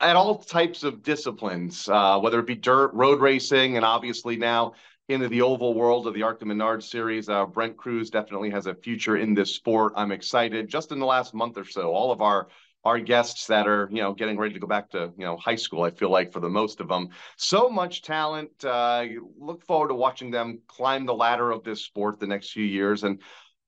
at 0.00 0.14
all 0.14 0.38
types 0.38 0.84
of 0.84 1.02
disciplines, 1.02 1.88
uh, 1.88 2.18
whether 2.20 2.38
it 2.38 2.46
be 2.46 2.54
dirt, 2.54 2.94
road 2.94 3.20
racing, 3.20 3.76
and 3.76 3.84
obviously 3.84 4.36
now 4.36 4.74
into 5.08 5.28
the 5.28 5.42
oval 5.42 5.74
world 5.74 6.06
of 6.06 6.14
the 6.14 6.22
ARCA 6.22 6.44
Menard 6.44 6.84
series. 6.84 7.28
Uh, 7.28 7.46
Brent 7.46 7.76
Crews 7.76 8.10
definitely 8.10 8.50
has 8.50 8.66
a 8.66 8.74
future 8.74 9.16
in 9.16 9.34
this 9.34 9.54
sport. 9.54 9.94
I'm 9.96 10.12
excited. 10.12 10.68
Just 10.68 10.92
in 10.92 10.98
the 10.98 11.06
last 11.06 11.34
month 11.34 11.56
or 11.56 11.64
so, 11.64 11.92
all 11.92 12.12
of 12.12 12.20
our 12.20 12.48
our 12.84 12.98
guests 12.98 13.46
that 13.46 13.66
are 13.66 13.88
you 13.90 14.00
know 14.00 14.14
getting 14.14 14.38
ready 14.38 14.54
to 14.54 14.60
go 14.60 14.66
back 14.66 14.88
to 14.90 15.12
you 15.16 15.24
know 15.24 15.36
high 15.36 15.56
school 15.56 15.82
i 15.82 15.90
feel 15.90 16.10
like 16.10 16.32
for 16.32 16.40
the 16.40 16.48
most 16.48 16.80
of 16.80 16.88
them 16.88 17.08
so 17.36 17.68
much 17.68 18.02
talent 18.02 18.50
uh, 18.64 19.04
look 19.36 19.64
forward 19.64 19.88
to 19.88 19.94
watching 19.94 20.30
them 20.30 20.60
climb 20.68 21.04
the 21.04 21.14
ladder 21.14 21.50
of 21.50 21.64
this 21.64 21.84
sport 21.84 22.20
the 22.20 22.26
next 22.26 22.52
few 22.52 22.64
years 22.64 23.02
and 23.02 23.20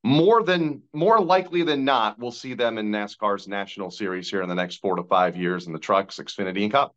more 0.05 0.43
than 0.43 0.81
more 0.95 1.21
likely 1.21 1.63
than 1.65 1.85
not 1.85 2.19
we'll 2.19 2.31
see 2.31 2.55
them 2.55 2.79
in 2.79 2.91
nascar's 2.91 3.49
national 3.49 3.91
series 3.91 4.31
here 4.31 4.43
in 4.43 4.49
the 4.49 4.55
next 4.55 4.77
four 4.77 4.95
to 4.95 5.03
five 5.03 5.37
years 5.37 5.67
in 5.67 5.73
the 5.73 5.79
trucks 5.79 6.19
xfinity 6.19 6.63
and 6.63 6.73
cup 6.73 6.95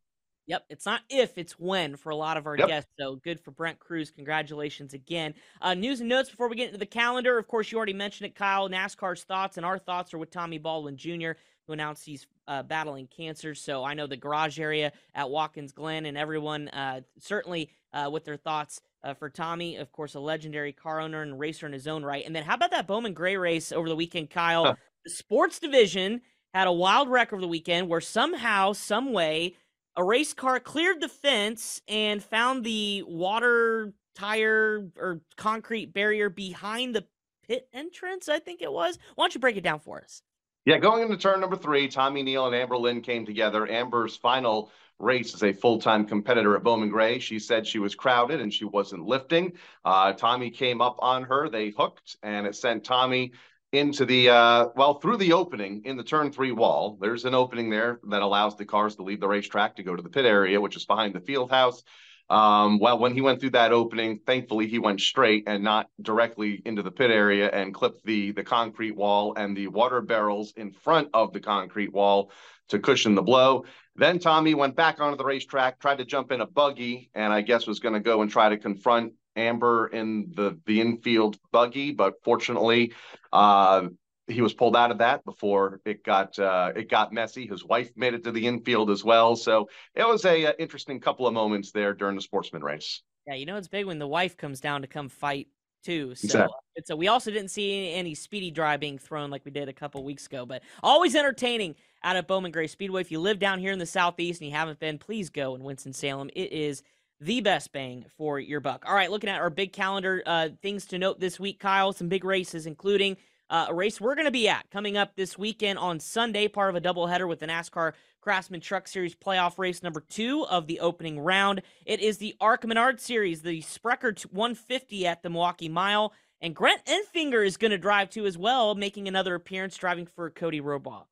Yep, 0.48 0.66
it's 0.70 0.86
not 0.86 1.02
if, 1.10 1.38
it's 1.38 1.54
when 1.54 1.96
for 1.96 2.10
a 2.10 2.16
lot 2.16 2.36
of 2.36 2.46
our 2.46 2.58
yep. 2.58 2.68
guests. 2.68 2.92
So 3.00 3.16
good 3.16 3.40
for 3.40 3.52
Brent 3.52 3.80
Crews. 3.80 4.12
Congratulations 4.12 4.94
again. 4.94 5.34
Uh, 5.62 5.74
news 5.74 6.02
and 6.02 6.10
notes 6.10 6.30
before 6.30 6.50
we 6.50 6.56
get 6.56 6.68
into 6.68 6.80
the 6.80 6.86
calendar. 6.86 7.38
Of 7.38 7.48
course, 7.48 7.72
you 7.72 7.78
already 7.78 7.94
mentioned 7.94 8.28
it, 8.28 8.36
Kyle. 8.36 8.70
NASCAR's 8.70 9.24
thoughts 9.24 9.58
and 9.58 9.66
our 9.66 9.80
thoughts 9.80 10.14
are 10.14 10.18
with 10.18 10.32
Tommy 10.32 10.58
Baldwin 10.58 10.98
Jr., 10.98 11.32
who 11.66 11.74
announced 11.74 12.06
he's 12.06 12.28
uh, 12.48 12.62
battling 12.62 13.08
cancer. 13.08 13.56
So 13.56 13.86
I 13.86 13.94
know 13.94 14.06
the 14.06 14.18
garage 14.18 14.60
area 14.60 14.92
at 15.16 15.30
Watkins 15.30 15.72
Glen 15.72 16.06
and 16.06 16.18
everyone 16.18 16.68
uh, 16.70 17.02
certainly 17.20 17.70
uh, 17.94 18.10
with 18.12 18.26
their 18.26 18.36
thoughts 18.36 18.82
uh, 19.04 19.14
for 19.14 19.30
Tommy. 19.30 19.78
Of 19.78 19.94
course, 19.94 20.16
a 20.16 20.20
legendary 20.20 20.74
car 20.74 21.00
owner 21.00 21.22
and 21.22 21.40
racer 21.40 21.66
in 21.66 21.72
his 21.72 21.88
own 21.88 22.04
right. 22.04 22.26
And 22.26 22.36
then 22.36 22.44
how 22.44 22.56
about 22.56 22.72
that 22.72 22.86
Bowman 22.86 23.14
Gray 23.14 23.38
race 23.38 23.72
over 23.72 23.88
the 23.88 23.96
weekend, 23.96 24.30
Kyle? 24.30 24.66
Huh. 24.66 24.76
The 25.06 25.12
sports 25.12 25.60
division 25.60 26.22
had 26.54 26.68
a 26.68 26.72
wild 26.72 27.10
wreck 27.10 27.34
over 27.34 27.42
the 27.42 27.48
weekend 27.48 27.90
where 27.90 28.02
somehow, 28.02 28.74
some 28.74 29.12
way 29.12 29.56
a 29.96 30.04
race 30.04 30.34
car 30.34 30.60
cleared 30.60 31.02
the 31.02 31.08
fence 31.08 31.82
and 31.88 32.24
found 32.24 32.64
the 32.64 33.04
water 33.08 33.94
tire 34.16 34.88
or 34.98 35.22
concrete 35.38 35.94
barrier 35.94 36.30
behind 36.30 36.96
the 36.96 37.06
pit 37.48 37.68
entrance, 37.74 38.30
I 38.30 38.40
think 38.40 38.62
it 38.62 38.72
was. 38.72 38.98
Why 39.16 39.26
don't 39.26 39.36
you 39.36 39.42
break 39.42 39.58
it 39.58 39.64
down 39.64 39.80
for 39.80 40.02
us? 40.02 40.22
Yeah, 40.66 40.78
going 40.78 41.04
into 41.04 41.18
turn 41.18 41.42
number 41.42 41.58
three, 41.58 41.90
Tommy 41.90 42.24
Neal 42.24 42.48
and 42.48 42.56
Amber 42.56 42.78
Lynn 42.78 43.02
came 43.02 43.26
together. 43.26 43.70
Amber's 43.70 44.16
final 44.16 44.72
race 44.98 45.34
as 45.34 45.44
a 45.44 45.52
full-time 45.52 46.06
competitor 46.06 46.56
at 46.56 46.64
Bowman 46.64 46.90
Gray. 46.90 47.20
She 47.20 47.38
said 47.40 47.68
she 47.68 47.80
was 47.80 47.96
crowded 47.96 48.40
and 48.40 48.54
she 48.54 48.64
wasn't 48.64 49.06
lifting. 49.06 49.54
Uh, 49.84 50.14
Tommy 50.14 50.50
came 50.50 50.80
up 50.80 50.96
on 51.00 51.24
her. 51.24 51.50
They 51.50 51.70
hooked, 51.70 52.16
and 52.24 52.48
it 52.48 52.56
sent 52.56 52.86
Tommy 52.86 53.34
into 53.74 54.06
the 54.06 54.30
uh, 54.30 54.68
well 54.76 55.00
through 55.00 55.18
the 55.18 55.34
opening 55.34 55.82
in 55.84 55.98
the 55.98 56.04
turn 56.04 56.32
three 56.32 56.52
wall. 56.52 56.98
There's 57.02 57.26
an 57.26 57.34
opening 57.34 57.70
there 57.70 58.00
that 58.10 58.22
allows 58.22 58.56
the 58.56 58.66
cars 58.66 58.96
to 58.96 59.04
leave 59.04 59.20
the 59.20 59.28
racetrack 59.28 59.76
to 59.76 59.84
go 59.84 59.96
to 59.96 60.02
the 60.02 60.10
pit 60.10 60.26
area, 60.26 60.62
which 60.62 60.78
is 60.78 60.86
behind 60.86 61.14
the 61.14 61.20
field 61.20 61.50
house. 61.50 61.84
Um, 62.30 62.80
well, 62.80 63.00
when 63.00 63.14
he 63.14 63.22
went 63.22 63.42
through 63.42 63.50
that 63.52 63.74
opening, 63.74 64.20
thankfully 64.26 64.68
he 64.68 64.80
went 64.80 65.02
straight 65.02 65.44
and 65.48 65.64
not 65.64 65.90
directly 66.02 66.62
into 66.66 66.82
the 66.82 66.92
pit 66.92 67.12
area 67.12 67.50
and 67.50 67.74
clipped 67.74 68.06
the 68.06 68.32
the 68.32 68.44
concrete 68.44 68.96
wall 68.96 69.34
and 69.36 69.58
the 69.58 69.68
water 69.68 70.02
barrels 70.02 70.54
in 70.56 70.72
front 70.72 71.10
of 71.14 71.34
the 71.34 71.42
concrete 71.42 71.92
wall 71.92 72.32
to 72.70 72.80
cushion 72.80 73.16
the 73.16 73.24
blow. 73.24 73.66
Then 73.96 74.20
Tommy 74.20 74.54
went 74.54 74.76
back 74.76 75.02
onto 75.02 75.18
the 75.18 75.26
racetrack, 75.26 75.80
tried 75.80 75.98
to 75.98 76.06
jump 76.06 76.32
in 76.32 76.42
a 76.42 76.48
buggy, 76.48 77.10
and 77.14 77.34
I 77.34 77.42
guess 77.42 77.68
was 77.68 77.80
going 77.80 77.94
to 77.94 78.00
go 78.00 78.22
and 78.22 78.32
try 78.32 78.50
to 78.50 78.58
confront 78.58 79.14
Amber 79.36 79.88
in 79.88 80.32
the 80.36 80.60
the 80.66 80.82
infield 80.82 81.38
buggy, 81.52 81.92
but 81.92 82.16
fortunately, 82.24 82.94
uh, 83.32 83.88
he 84.28 84.42
was 84.42 84.54
pulled 84.54 84.76
out 84.76 84.92
of 84.92 85.00
that 85.00 85.26
before 85.26 85.82
it 85.86 86.04
got 86.04 86.38
uh, 86.40 86.72
it 86.76 86.90
got 86.90 87.14
messy. 87.14 87.48
His 87.48 87.64
wife 87.64 87.92
made 87.96 88.14
it 88.14 88.24
to 88.24 88.32
the 88.32 88.48
infield 88.48 88.90
as 88.90 89.04
well, 89.04 89.36
so 89.36 89.70
it 89.96 90.08
was 90.08 90.26
a, 90.26 90.44
a 90.44 90.50
uh, 90.50 90.54
interesting 90.60 91.00
couple 91.00 91.28
of 91.28 91.34
moments 91.34 91.72
there 91.72 91.94
during 91.94 92.16
the 92.16 92.22
sportsman 92.22 92.64
race. 92.64 93.02
Yeah, 93.28 93.36
you 93.36 93.46
know 93.46 93.58
it's 93.58 93.68
big 93.68 93.86
when 93.86 94.00
the 94.00 94.08
wife 94.08 94.38
comes 94.38 94.60
down 94.60 94.82
to 94.82 94.88
come 94.88 95.10
fight 95.10 95.48
too. 95.84 96.16
So 96.16 96.26
exactly. 96.26 96.56
it's 96.76 96.90
a, 96.90 96.96
we 96.96 97.08
also 97.08 97.30
didn't 97.30 97.50
see 97.50 97.92
any 97.94 98.16
speedy 98.16 98.52
dry 98.52 98.78
being 98.78 98.98
thrown 98.98 99.30
like 99.30 99.46
we 99.46 99.52
did 99.52 99.70
a 99.70 99.74
couple 99.74 100.04
weeks 100.04 100.26
ago, 100.26 100.46
but 100.46 100.64
always 100.82 101.16
entertaining 101.16 101.76
out 102.04 102.16
at 102.16 102.28
Bowman 102.28 102.52
Gray 102.52 102.68
Speedway. 102.68 103.02
If 103.02 103.12
you 103.12 103.20
live 103.20 103.40
down 103.40 103.60
here 103.60 103.72
in 103.72 103.80
the 103.80 103.86
southeast 103.86 104.42
and 104.42 104.50
you 104.50 104.56
haven't 104.56 104.80
been, 104.80 104.98
please 104.98 105.30
go 105.30 105.56
in 105.56 105.64
Winston 105.64 105.94
Salem. 105.94 106.30
It 106.34 106.52
is 106.52 106.84
the 107.24 107.42
best 107.42 107.72
bang 107.72 108.06
for 108.18 108.40
your 108.40 108.60
buck. 108.60 108.84
All 108.88 108.94
right, 108.94 109.10
looking 109.10 109.30
at 109.30 109.40
our 109.40 109.50
big 109.50 109.74
calendar, 109.74 110.22
uh, 110.26 110.50
things 110.62 110.86
to 110.88 111.00
note 111.00 111.20
this 111.20 111.40
week, 111.40 111.60
Kyle. 111.60 111.94
Some 111.94 112.10
big 112.10 112.26
races, 112.26 112.66
including 112.66 113.18
uh, 113.50 113.68
a 113.70 113.74
race 113.74 114.02
we're 114.02 114.16
going 114.16 114.26
to 114.26 114.32
be 114.32 114.48
at 114.50 114.70
coming 114.72 114.98
up 114.98 115.16
this 115.16 115.38
weekend 115.38 115.80
on 115.80 116.00
Sunday, 116.00 116.48
part 116.48 116.70
of 116.70 116.76
a 116.76 116.82
doubleheader 116.82 117.28
with 117.28 117.40
the 117.40 117.48
NASCAR 117.48 117.94
Craftsman 118.22 118.62
Truck 118.62 118.88
Series 118.88 119.16
playoff 119.16 119.58
race 119.58 119.84
number 119.84 120.02
two 120.02 120.46
of 120.46 120.68
the 120.68 120.80
opening 120.80 121.20
round. 121.20 121.62
It 121.86 122.00
is 122.00 122.18
the 122.18 122.36
ARCA 122.42 122.68
Menard 122.68 123.00
Series, 123.00 123.42
the 123.42 123.62
Sprecher 123.62 124.16
150 124.32 125.08
at 125.08 125.24
the 125.24 125.30
Milwaukee 125.30 125.70
Mile. 125.70 126.14
And 126.42 126.54
Grant 126.54 126.82
Enfinger 126.86 127.46
is 127.46 127.56
going 127.56 127.72
to 127.72 127.78
drive 127.78 128.10
too 128.10 128.26
as 128.26 128.38
well, 128.38 128.76
making 128.76 129.08
another 129.08 129.36
appearance 129.36 129.78
driving 129.78 130.08
for 130.08 130.30
Cody 130.30 130.60
Rohrbaugh. 130.60 131.06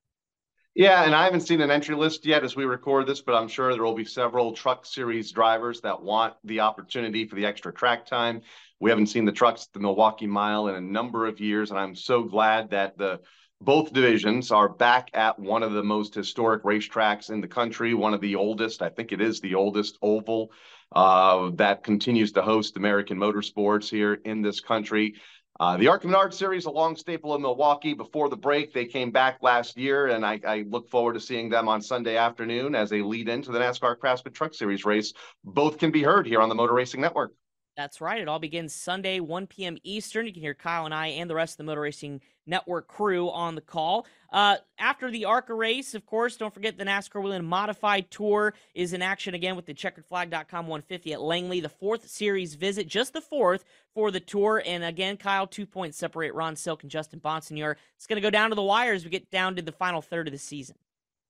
Yeah, 0.74 1.04
and 1.04 1.14
I 1.14 1.26
haven't 1.26 1.42
seen 1.42 1.60
an 1.60 1.70
entry 1.70 1.96
list 1.96 2.26
yet 2.26 2.46
as 2.46 2.56
we 2.56 2.64
record 2.64 3.06
this, 3.06 3.22
but 3.22 3.36
I'm 3.36 3.50
sure 3.50 3.74
there 3.74 3.84
will 3.84 3.94
be 3.94 4.06
several 4.06 4.54
truck 4.54 4.86
series 4.86 5.32
drivers 5.32 5.82
that 5.82 6.02
want 6.02 6.36
the 6.46 6.62
opportunity 6.62 7.28
for 7.28 7.36
the 7.36 7.46
extra 7.46 7.74
track 7.74 8.06
time. 8.06 8.42
We 8.80 8.90
haven't 8.90 9.08
seen 9.08 9.26
the 9.26 9.34
trucks 9.34 9.68
at 9.68 9.74
the 9.74 9.82
Milwaukee 9.82 10.28
Mile 10.28 10.70
in 10.70 10.76
a 10.76 10.82
number 10.82 11.28
of 11.28 11.42
years, 11.42 11.72
and 11.72 11.80
I'm 11.80 11.94
so 11.94 12.24
glad 12.24 12.70
that 12.70 12.98
the 12.98 13.20
both 13.60 13.92
divisions 13.92 14.50
are 14.50 14.70
back 14.70 15.10
at 15.14 15.38
one 15.38 15.62
of 15.62 15.74
the 15.74 15.84
most 15.84 16.16
historic 16.16 16.64
racetracks 16.64 17.30
in 17.30 17.42
the 17.42 17.48
country, 17.48 17.94
one 17.94 18.14
of 18.14 18.22
the 18.22 18.36
oldest. 18.36 18.82
I 18.82 18.90
think 18.90 19.12
it 19.12 19.22
is 19.22 19.42
the 19.42 19.56
oldest 19.56 19.98
oval 20.02 20.52
uh, 20.94 21.52
that 21.56 21.84
continues 21.84 22.32
to 22.34 22.42
host 22.42 22.78
American 22.78 23.18
motorsports 23.18 23.90
here 23.90 24.14
in 24.14 24.42
this 24.42 24.62
country. 24.62 25.16
Uh, 25.62 25.78
the 25.78 25.88
ARCA 25.88 26.08
Menard 26.08 26.34
Series, 26.34 26.66
a 26.66 26.72
long 26.72 26.96
staple 26.96 27.36
of 27.36 27.40
Milwaukee. 27.40 27.94
Before 27.94 28.30
the 28.30 28.36
break, 28.36 28.74
they 28.74 28.88
came 28.88 29.12
back 29.12 29.38
last 29.44 29.78
year, 29.78 30.08
and 30.08 30.26
I, 30.26 30.40
I, 30.44 30.66
look 30.68 30.90
forward 30.90 31.14
to 31.14 31.20
seeing 31.20 31.50
them 31.50 31.70
on 31.70 31.84
Sunday 31.84 32.18
afternoon 32.18 32.74
as 32.74 32.90
they 32.90 33.04
lead 33.04 33.30
into 33.30 33.52
the 33.52 33.60
NASCAR 33.60 34.00
Craftsman 34.00 34.34
Truck 34.34 34.56
Series 34.56 34.86
race. 34.86 35.14
Both 35.44 35.78
can 35.78 35.92
be 35.92 36.02
heard 36.02 36.26
here 36.26 36.42
on 36.42 36.50
the 36.50 36.56
Motor 36.56 36.74
Racing 36.74 37.00
Network. 37.00 37.34
That's 37.78 38.02
right. 38.02 38.20
It 38.20 38.28
all 38.28 38.40
begins 38.40 38.76
Sunday, 38.76 39.20
1 39.20 39.48
p.m. 39.48 39.78
Eastern. 39.84 40.26
You 40.26 40.34
can 40.34 40.42
hear 40.42 40.54
Kyle 40.54 40.86
and 40.86 40.94
I 40.94 41.08
and 41.08 41.30
the 41.30 41.36
rest 41.36 41.54
of 41.54 41.58
the 41.58 41.64
Motor 41.64 41.82
Racing 41.82 42.22
Network 42.46 42.88
crew 42.88 43.30
on 43.30 43.56
the 43.56 43.62
call. 43.62 44.06
Uh, 44.32 44.58
after 44.78 45.10
the 45.10 45.26
ARCA 45.26 45.54
race, 45.54 45.94
of 45.94 46.06
course, 46.06 46.36
don't 46.36 46.54
forget 46.54 46.78
the 46.78 46.84
NASCAR 46.84 47.22
Whelen 47.22 47.46
Modified 47.46 48.12
Tour 48.12 48.54
is 48.74 48.94
in 48.94 49.02
action 49.02 49.36
again 49.36 49.56
with 49.56 49.66
the 49.66 49.74
checkeredflag.com 49.74 50.68
150 50.68 51.14
at 51.14 51.22
Langley. 51.22 51.62
The 51.62 51.70
fourth 51.70 52.10
series 52.10 52.56
visit, 52.56 52.88
just 52.88 53.14
the 53.14 53.22
fourth 53.22 53.64
for 53.94 54.12
the 54.12 54.20
tour. 54.20 54.62
And 54.66 54.84
again, 54.84 55.16
Kyle, 55.18 55.48
two 55.48 55.66
points 55.66 55.98
separate 55.98 56.34
Ron 56.34 56.56
Silk 56.58 56.84
and 56.84 56.92
Justin 56.92 57.20
Bonsignore. 57.22 57.76
It's 57.96 58.08
going 58.08 58.18
to 58.18 58.22
go 58.22 58.30
down 58.30 58.50
to 58.50 58.56
the 58.56 58.62
wire 58.62 58.94
as 58.94 59.06
we 59.06 59.12
get 59.12 59.32
down 59.32 59.56
to 59.56 59.62
the 59.62 59.72
final 59.72 60.02
third 60.02 60.28
of 60.28 60.34
the 60.34 60.38
season. 60.38 60.76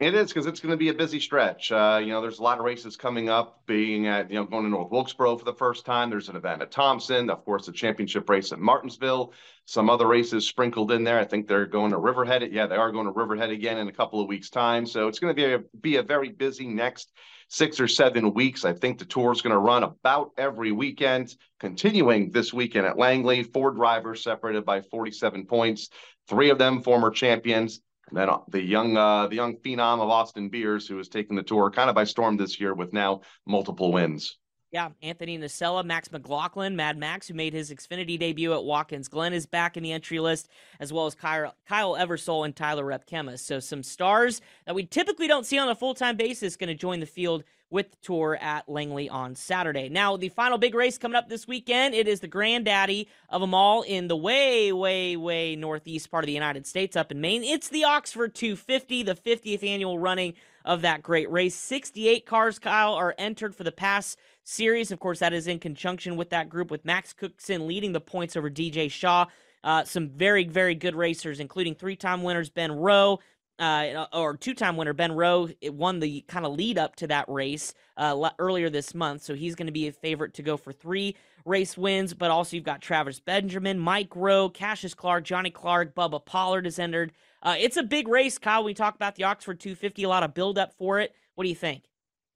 It 0.02 0.16
is 0.16 0.30
because 0.30 0.48
it's 0.48 0.60
going 0.60 0.72
to 0.72 0.78
be 0.78 0.90
a 0.90 0.96
busy 0.96 1.20
stretch. 1.20 1.72
Uh, 1.72 2.00
you 2.02 2.10
know, 2.10 2.22
there's 2.22 2.40
a 2.40 2.44
lot 2.44 2.58
of 2.58 2.66
races 2.66 2.98
coming 2.98 3.30
up. 3.30 3.62
Being 3.68 4.08
at 4.08 4.32
you 4.32 4.36
know 4.36 4.46
going 4.46 4.64
to 4.64 4.70
North 4.70 4.90
Wilkesboro 4.90 5.38
for 5.38 5.46
the 5.46 5.54
first 5.54 5.86
time. 5.86 6.10
There's 6.10 6.28
an 6.28 6.36
event 6.36 6.64
at 6.64 6.72
Thompson. 6.72 7.30
Of 7.30 7.46
course, 7.46 7.68
the 7.68 7.72
championship 7.72 8.28
race 8.28 8.52
at 8.52 8.58
Martinsville. 8.58 9.32
Some 9.66 9.92
other 9.92 10.08
races 10.08 10.48
sprinkled 10.48 10.92
in 10.92 11.04
there. 11.04 11.20
I 11.20 11.26
think 11.26 11.48
they're 11.48 11.68
going 11.68 11.92
to 11.92 12.00
Riverhead. 12.00 12.52
Yeah, 12.52 12.66
they 12.66 12.78
are 12.78 12.92
going 12.92 13.06
to 13.06 13.12
Riverhead 13.12 13.52
again 13.52 13.78
in 13.78 13.90
a 13.90 13.92
couple 13.92 14.20
of 14.20 14.28
weeks' 14.28 14.50
time. 14.50 14.88
So 14.88 15.08
it's 15.08 15.20
going 15.20 15.36
to 15.36 15.40
be 15.40 15.54
a, 15.54 15.60
be 15.80 15.98
a 15.98 16.04
very 16.04 16.30
busy 16.30 16.68
next 16.68 17.12
six 17.50 17.80
or 17.80 17.88
seven 17.88 18.34
weeks. 18.34 18.66
I 18.66 18.74
think 18.74 18.98
the 18.98 19.06
tour 19.06 19.32
is 19.32 19.44
going 19.44 19.54
to 19.54 19.60
run 19.60 19.84
about 19.84 20.32
every 20.36 20.72
weekend, 20.72 21.36
continuing 21.60 22.32
this 22.32 22.52
weekend 22.52 22.88
at 22.88 22.98
Langley. 22.98 23.44
Four 23.44 23.70
drivers 23.70 24.24
separated 24.24 24.66
by 24.66 24.82
47 24.82 25.46
points. 25.46 25.90
Three 26.28 26.50
of 26.50 26.58
them 26.58 26.82
former 26.82 27.12
champions. 27.12 27.82
And 28.12 28.20
then 28.20 28.30
uh, 28.30 28.40
the 28.50 28.62
young 28.62 28.98
uh, 28.98 29.28
the 29.28 29.36
young 29.36 29.56
phenom 29.56 30.02
of 30.02 30.10
Austin 30.10 30.50
Beers, 30.50 30.88
who 30.88 30.98
has 30.98 31.08
taken 31.08 31.36
the 31.36 31.44
tour 31.44 31.72
kind 31.72 31.90
of 31.90 31.96
by 31.96 32.04
storm 32.04 32.38
this 32.38 32.60
year 32.60 32.74
with 32.74 32.94
now 32.94 33.22
multiple 33.48 33.92
wins. 33.92 34.38
Yeah, 34.72 34.90
Anthony 35.02 35.38
Nocella, 35.38 35.84
Max 35.84 36.10
McLaughlin, 36.14 36.78
Mad 36.78 36.98
Max, 36.98 37.28
who 37.28 37.34
made 37.34 37.52
his 37.52 37.74
Xfinity 37.74 38.18
debut 38.18 38.54
at 38.54 38.64
Watkins 38.64 39.10
Glen, 39.10 39.34
is 39.34 39.46
back 39.46 39.76
in 39.76 39.84
the 39.84 39.92
entry 39.92 40.22
list, 40.22 40.48
as 40.80 40.94
well 40.94 41.06
as 41.06 41.14
Kyle, 41.14 41.54
Kyle 41.68 41.96
Eversole 41.96 42.46
and 42.46 42.56
Tyler 42.56 42.86
Repkema. 42.86 43.38
So 43.38 43.60
some 43.60 43.84
stars 43.84 44.40
that 44.66 44.74
we 44.74 44.86
typically 44.86 45.28
don't 45.28 45.46
see 45.46 45.60
on 45.60 45.68
a 45.68 45.76
full 45.76 45.94
time 45.94 46.16
basis 46.16 46.56
going 46.56 46.70
to 46.70 46.74
join 46.74 47.02
the 47.02 47.06
field 47.06 47.44
with 47.72 47.90
the 47.90 47.98
tour 48.02 48.38
at 48.40 48.70
Langley 48.70 49.10
on 49.10 49.34
Saturday. 49.34 49.90
Now, 49.90 50.18
the 50.18 50.30
final 50.30 50.58
big 50.58 50.76
race 50.76 50.98
coming 50.98 51.16
up 51.16 51.30
this 51.30 51.48
weekend, 51.48 51.96
it 51.96 52.08
is 52.08 52.20
the 52.20 52.28
granddaddy 52.28 53.08
of 53.30 53.42
them 53.42 53.54
all 53.54 53.82
in 53.82 54.10
the 54.10 54.16
way, 54.16 54.72
way, 54.74 55.16
way 55.16 55.56
northeast 55.56 56.12
part 56.12 56.24
of 56.24 56.28
the 56.28 56.34
United 56.34 56.68
States 56.68 56.96
up 56.96 57.12
in 57.12 57.22
Maine. 57.22 57.44
It's 57.44 57.70
the 57.70 57.86
Oxford 57.86 58.36
250, 58.36 59.04
the 59.04 59.16
50th 59.16 59.68
annual 59.68 59.98
running 59.98 60.34
of 60.66 60.82
that 60.82 61.02
great 61.02 61.32
race. 61.32 61.56
68 61.56 62.26
cars, 62.26 62.60
Kyle, 62.60 62.94
are 62.94 63.16
entered 63.18 63.56
for 63.56 63.64
the 63.64 63.72
PASS 63.72 64.18
series. 64.44 64.92
Of 64.92 65.00
course, 65.00 65.20
that 65.20 65.34
is 65.34 65.48
in 65.48 65.60
conjunction 65.60 66.18
with 66.18 66.30
that 66.32 66.50
group 66.50 66.70
with 66.70 66.86
Max 66.86 67.14
Cookson 67.14 67.68
leading 67.68 67.94
the 67.94 68.02
points 68.02 68.36
over 68.36 68.50
DJ 68.50 68.92
Shaw. 68.92 69.28
Uh, 69.64 69.84
some 69.84 70.10
very, 70.10 70.44
very 70.46 70.74
good 70.74 70.96
racers, 70.96 71.40
including 71.40 71.76
three 71.76 71.96
time 71.96 72.24
winners 72.24 72.50
Ben 72.50 72.72
Rowe, 72.72 73.20
uh, 73.62 74.08
or 74.12 74.36
two-time 74.36 74.76
winner 74.76 74.94
Ben 74.94 75.12
Rowe 75.12 75.50
won 75.64 76.00
the 76.00 76.22
kind 76.28 76.46
of 76.46 76.54
lead 76.54 76.78
up 76.78 76.96
to 76.98 77.08
that 77.08 77.30
race 77.30 77.74
uh, 77.96 78.30
earlier 78.40 78.70
this 78.70 78.96
month, 78.96 79.24
so 79.24 79.36
he's 79.36 79.56
going 79.56 79.68
to 79.68 79.72
be 79.72 79.88
a 79.88 79.92
favorite 79.92 80.34
to 80.34 80.42
go 80.42 80.58
for 80.58 80.74
three 80.74 81.16
race 81.46 81.78
wins. 81.78 82.14
But 82.14 82.32
also 82.32 82.56
you've 82.56 82.66
got 82.66 82.82
Travis 82.82 83.20
Benjamin, 83.20 83.80
Mike 83.80 84.16
Rowe, 84.16 84.50
Cassius 84.50 84.96
Clark, 84.96 85.24
Johnny 85.24 85.52
Clark, 85.52 85.94
Bubba 85.94 86.26
Pollard 86.26 86.66
is 86.66 86.80
entered. 86.80 87.12
Uh, 87.44 87.56
it's 87.58 87.78
a 87.78 87.84
big 87.84 88.08
race, 88.08 88.38
Kyle. 88.38 88.64
We 88.64 88.74
talk 88.74 88.96
about 88.96 89.16
the 89.16 89.24
Oxford 89.24 89.60
250, 89.60 90.04
a 90.04 90.10
lot 90.10 90.24
of 90.24 90.34
build 90.34 90.58
up 90.58 90.74
for 90.74 91.00
it. 91.00 91.14
What 91.36 91.44
do 91.44 91.50
you 91.50 91.56
think? 91.56 91.84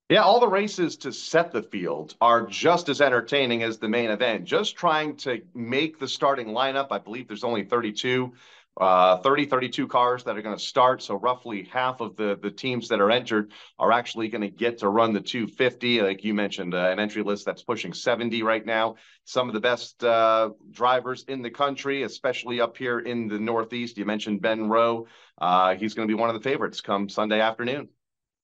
Yeah, 0.10 0.22
all 0.22 0.40
the 0.40 0.48
races 0.48 0.98
to 0.98 1.12
set 1.12 1.52
the 1.52 1.64
field 1.64 2.14
are 2.22 2.46
just 2.46 2.90
as 2.90 3.02
entertaining 3.02 3.64
as 3.64 3.80
the 3.80 3.90
main 3.90 4.12
event. 4.12 4.46
Just 4.46 4.76
trying 4.76 5.16
to 5.18 5.42
make 5.56 6.00
the 6.00 6.08
starting 6.08 6.48
lineup. 6.50 6.90
I 6.92 7.00
believe 7.00 7.28
there's 7.28 7.44
only 7.44 7.64
32 7.64 8.32
uh, 8.78 9.18
30, 9.18 9.46
32 9.46 9.88
cars 9.88 10.24
that 10.26 10.38
are 10.38 10.42
going 10.42 10.58
to 10.58 10.64
start. 10.64 11.02
So 11.02 11.16
roughly 11.16 11.64
half 11.64 12.02
of 12.02 12.16
the 12.16 12.38
the 12.42 12.52
teams 12.52 12.90
that 12.90 13.00
are 13.00 13.12
entered 13.12 13.52
are 13.80 13.92
actually 13.92 14.28
going 14.28 14.42
to 14.42 14.50
get 14.50 14.80
to 14.80 14.90
run 14.90 15.14
the 15.14 15.22
250. 15.22 16.02
Like 16.02 16.24
you 16.24 16.34
mentioned, 16.34 16.74
uh, 16.74 16.90
an 16.90 17.00
entry 17.00 17.24
list 17.24 17.46
that's 17.46 17.64
pushing 17.64 17.94
70 17.94 18.44
right 18.44 18.66
now. 18.66 18.96
Some 19.24 19.48
of 19.48 19.54
the 19.54 19.62
best 19.62 20.04
uh, 20.04 20.50
drivers 20.72 21.24
in 21.28 21.42
the 21.42 21.50
country, 21.50 22.04
especially 22.04 22.60
up 22.62 22.78
here 22.78 23.00
in 23.00 23.28
the 23.28 23.40
Northeast. 23.40 23.98
You 23.98 24.06
mentioned 24.06 24.42
Ben 24.42 24.68
Rowe. 24.68 25.08
Uh, 25.38 25.76
he's 25.76 25.94
going 25.94 26.08
to 26.08 26.14
be 26.14 26.20
one 26.20 26.30
of 26.30 26.36
the 26.36 26.50
favorites 26.50 26.82
come 26.82 27.10
Sunday 27.10 27.40
afternoon. 27.40 27.90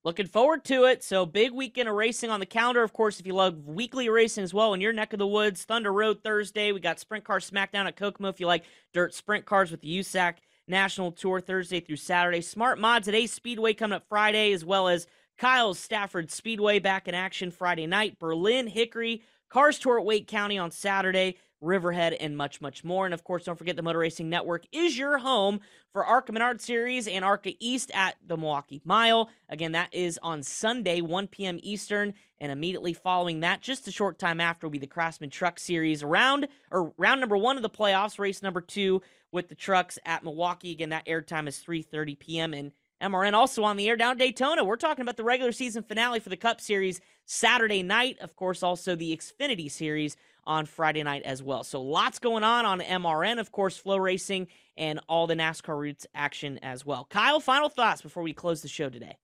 Looking 0.04 0.26
forward 0.26 0.64
to 0.64 0.84
it. 0.84 1.04
So, 1.04 1.24
big 1.24 1.52
weekend 1.52 1.88
of 1.88 1.94
racing 1.94 2.28
on 2.28 2.40
the 2.40 2.46
calendar. 2.46 2.82
Of 2.82 2.92
course, 2.92 3.20
if 3.20 3.26
you 3.26 3.34
love 3.34 3.66
weekly 3.66 4.08
racing 4.08 4.42
as 4.42 4.52
well 4.52 4.74
in 4.74 4.80
your 4.80 4.92
neck 4.92 5.12
of 5.12 5.20
the 5.20 5.26
woods, 5.28 5.62
Thunder 5.62 5.92
Road 5.92 6.24
Thursday. 6.24 6.72
We 6.72 6.80
got 6.80 6.98
Sprint 6.98 7.24
Car 7.24 7.38
Smackdown 7.38 7.86
at 7.86 7.94
Kokomo 7.94 8.28
if 8.28 8.40
you 8.40 8.48
like 8.48 8.64
dirt 8.92 9.14
sprint 9.14 9.44
cars 9.44 9.70
with 9.70 9.80
the 9.80 10.00
USAC 10.00 10.34
National 10.66 11.12
Tour 11.12 11.40
Thursday 11.40 11.78
through 11.78 11.96
Saturday. 11.96 12.40
Smart 12.40 12.80
Mods 12.80 13.06
at 13.06 13.14
Ace 13.14 13.32
Speedway 13.32 13.74
coming 13.74 13.94
up 13.94 14.08
Friday, 14.08 14.52
as 14.52 14.64
well 14.64 14.88
as 14.88 15.06
Kyle's 15.38 15.78
Stafford 15.78 16.32
Speedway 16.32 16.80
back 16.80 17.06
in 17.06 17.14
action 17.14 17.52
Friday 17.52 17.86
night. 17.86 18.18
Berlin, 18.18 18.66
Hickory, 18.66 19.22
Cars 19.48 19.78
Tour 19.78 20.00
at 20.00 20.04
Wake 20.04 20.26
County 20.26 20.58
on 20.58 20.72
Saturday. 20.72 21.36
Riverhead, 21.62 22.12
and 22.14 22.36
much, 22.36 22.60
much 22.60 22.84
more. 22.84 23.06
And 23.06 23.14
of 23.14 23.24
course, 23.24 23.44
don't 23.44 23.56
forget 23.56 23.76
the 23.76 23.82
Motor 23.82 24.00
Racing 24.00 24.28
Network 24.28 24.64
is 24.72 24.98
your 24.98 25.18
home 25.18 25.60
for 25.92 26.04
ARCA 26.04 26.32
Menard 26.32 26.60
Series 26.60 27.08
and 27.08 27.24
ARCA 27.24 27.52
East 27.60 27.90
at 27.94 28.16
the 28.26 28.36
Milwaukee 28.36 28.82
Mile. 28.84 29.30
Again, 29.48 29.72
that 29.72 29.94
is 29.94 30.18
on 30.22 30.42
Sunday, 30.42 31.00
1 31.00 31.28
p.m. 31.28 31.58
Eastern. 31.62 32.14
And 32.40 32.50
immediately 32.50 32.92
following 32.92 33.40
that, 33.40 33.60
just 33.60 33.86
a 33.86 33.92
short 33.92 34.18
time 34.18 34.40
after, 34.40 34.66
will 34.66 34.72
be 34.72 34.78
the 34.78 34.86
Craftsman 34.86 35.30
Truck 35.30 35.60
Series 35.60 36.02
round 36.02 36.48
or 36.72 36.92
round 36.98 37.20
number 37.20 37.36
one 37.36 37.56
of 37.56 37.62
the 37.62 37.70
playoffs, 37.70 38.18
race 38.18 38.42
number 38.42 38.60
two 38.60 39.00
with 39.30 39.48
the 39.48 39.54
trucks 39.54 39.98
at 40.04 40.24
Milwaukee. 40.24 40.72
Again, 40.72 40.90
that 40.90 41.06
airtime 41.06 41.46
is 41.46 41.62
3:30 41.64 42.18
p.m. 42.18 42.52
and 42.52 42.72
MRN 43.02 43.32
also 43.32 43.64
on 43.64 43.76
the 43.76 43.88
air 43.88 43.96
down 43.96 44.16
Daytona. 44.16 44.62
We're 44.62 44.76
talking 44.76 45.02
about 45.02 45.16
the 45.16 45.24
regular 45.24 45.50
season 45.50 45.82
finale 45.82 46.20
for 46.20 46.28
the 46.28 46.36
Cup 46.36 46.60
Series 46.60 47.00
Saturday 47.26 47.82
night. 47.82 48.16
Of 48.20 48.36
course, 48.36 48.62
also 48.62 48.94
the 48.94 49.16
Xfinity 49.16 49.68
Series 49.68 50.16
on 50.44 50.66
Friday 50.66 51.02
night 51.02 51.22
as 51.24 51.42
well. 51.42 51.64
So 51.64 51.82
lots 51.82 52.20
going 52.20 52.44
on 52.44 52.64
on 52.64 52.80
MRN, 52.80 53.40
of 53.40 53.50
course, 53.50 53.80
FloRacing 53.80 54.46
and 54.76 55.00
all 55.08 55.26
the 55.26 55.34
NASCAR 55.34 55.76
Roots 55.76 56.06
action 56.14 56.60
as 56.62 56.86
well. 56.86 57.06
Kyle, 57.10 57.40
final 57.40 57.68
thoughts 57.68 58.02
before 58.02 58.22
we 58.22 58.32
close 58.32 58.62
the 58.62 58.68
show 58.68 58.88
today. 58.88 59.16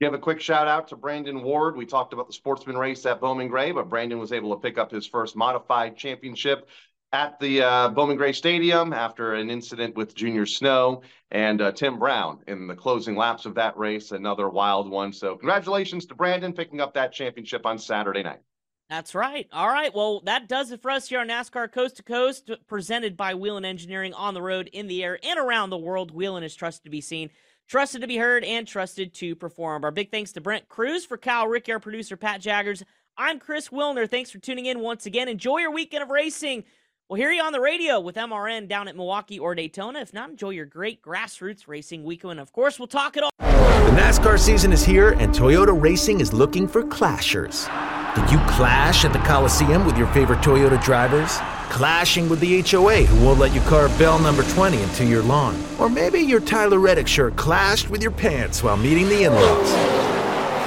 Give 0.00 0.14
a 0.14 0.18
quick 0.18 0.40
shout 0.40 0.66
out 0.66 0.88
to 0.88 0.96
Brandon 0.96 1.42
Ward. 1.42 1.76
We 1.76 1.86
talked 1.86 2.12
about 2.12 2.26
the 2.26 2.32
sportsman 2.32 2.76
race 2.76 3.04
at 3.06 3.20
Bowman 3.20 3.48
Gray, 3.48 3.70
but 3.70 3.88
Brandon 3.88 4.18
was 4.18 4.32
able 4.32 4.50
to 4.54 4.60
pick 4.60 4.78
up 4.78 4.90
his 4.90 5.06
first 5.06 5.36
modified 5.36 5.96
championship 5.96 6.68
at 7.12 7.38
the 7.40 7.62
uh, 7.62 7.88
Bowman 7.88 8.16
Gray 8.16 8.32
Stadium 8.32 8.92
after 8.92 9.34
an 9.34 9.50
incident 9.50 9.96
with 9.96 10.14
Junior 10.14 10.46
Snow 10.46 11.02
and 11.30 11.60
uh, 11.60 11.72
Tim 11.72 11.98
Brown 11.98 12.38
in 12.46 12.66
the 12.66 12.74
closing 12.74 13.16
laps 13.16 13.46
of 13.46 13.54
that 13.56 13.76
race. 13.76 14.12
Another 14.12 14.48
wild 14.48 14.88
one. 14.88 15.12
So, 15.12 15.36
congratulations 15.36 16.06
to 16.06 16.14
Brandon 16.14 16.52
picking 16.52 16.80
up 16.80 16.94
that 16.94 17.12
championship 17.12 17.66
on 17.66 17.78
Saturday 17.78 18.22
night. 18.22 18.40
That's 18.88 19.14
right. 19.14 19.48
All 19.52 19.68
right. 19.68 19.94
Well, 19.94 20.20
that 20.24 20.48
does 20.48 20.72
it 20.72 20.82
for 20.82 20.90
us 20.90 21.08
here 21.08 21.20
on 21.20 21.28
NASCAR 21.28 21.70
Coast 21.70 21.96
to 21.96 22.02
Coast, 22.02 22.50
presented 22.66 23.16
by 23.16 23.34
Whelen 23.34 23.64
Engineering 23.64 24.12
on 24.14 24.34
the 24.34 24.42
road, 24.42 24.68
in 24.72 24.88
the 24.88 25.04
air, 25.04 25.18
and 25.22 25.38
around 25.38 25.70
the 25.70 25.78
world. 25.78 26.10
Whelen 26.10 26.42
is 26.42 26.56
trusted 26.56 26.84
to 26.84 26.90
be 26.90 27.00
seen, 27.00 27.30
trusted 27.68 28.00
to 28.00 28.08
be 28.08 28.16
heard, 28.16 28.42
and 28.42 28.66
trusted 28.66 29.14
to 29.14 29.36
perform. 29.36 29.84
Our 29.84 29.92
big 29.92 30.10
thanks 30.10 30.32
to 30.32 30.40
Brent 30.40 30.68
Crews 30.68 31.04
for 31.04 31.16
Kyle 31.16 31.46
Rick, 31.46 31.68
our 31.68 31.78
producer, 31.78 32.16
Pat 32.16 32.40
Jaggers. 32.40 32.82
I'm 33.16 33.38
Chris 33.38 33.68
Wilner. 33.68 34.10
Thanks 34.10 34.30
for 34.30 34.38
tuning 34.38 34.66
in 34.66 34.80
once 34.80 35.06
again. 35.06 35.28
Enjoy 35.28 35.58
your 35.58 35.72
weekend 35.72 36.02
of 36.02 36.10
racing. 36.10 36.64
We'll 37.10 37.16
hear 37.16 37.32
you 37.32 37.42
on 37.42 37.50
the 37.50 37.60
radio 37.60 37.98
with 37.98 38.14
MRN 38.14 38.68
down 38.68 38.86
at 38.86 38.94
Milwaukee 38.94 39.40
or 39.40 39.56
Daytona. 39.56 39.98
If 39.98 40.14
not, 40.14 40.30
enjoy 40.30 40.50
your 40.50 40.64
great 40.64 41.02
grassroots 41.02 41.66
racing 41.66 42.04
weekend. 42.04 42.38
Of 42.38 42.52
course, 42.52 42.78
we'll 42.78 42.86
talk 42.86 43.16
it 43.16 43.24
all. 43.24 43.32
The 43.40 43.96
NASCAR 43.96 44.38
season 44.38 44.72
is 44.72 44.84
here, 44.84 45.10
and 45.14 45.34
Toyota 45.34 45.76
Racing 45.76 46.20
is 46.20 46.32
looking 46.32 46.68
for 46.68 46.84
clashers. 46.84 47.66
Did 48.14 48.30
you 48.30 48.38
clash 48.46 49.04
at 49.04 49.12
the 49.12 49.18
Coliseum 49.18 49.84
with 49.84 49.98
your 49.98 50.06
favorite 50.12 50.38
Toyota 50.38 50.80
drivers? 50.84 51.38
Clashing 51.68 52.28
with 52.28 52.38
the 52.38 52.60
HOA 52.60 52.98
who 52.98 53.24
won't 53.24 53.40
let 53.40 53.52
you 53.52 53.60
carve 53.62 53.90
bell 53.98 54.20
number 54.20 54.44
20 54.44 54.80
into 54.80 55.04
your 55.04 55.24
lawn? 55.24 55.60
Or 55.80 55.88
maybe 55.88 56.20
your 56.20 56.38
Tyler 56.38 56.78
Reddick 56.78 57.08
shirt 57.08 57.34
clashed 57.34 57.90
with 57.90 58.02
your 58.02 58.12
pants 58.12 58.62
while 58.62 58.76
meeting 58.76 59.08
the 59.08 59.24
in 59.24 59.34
laws? 59.34 59.72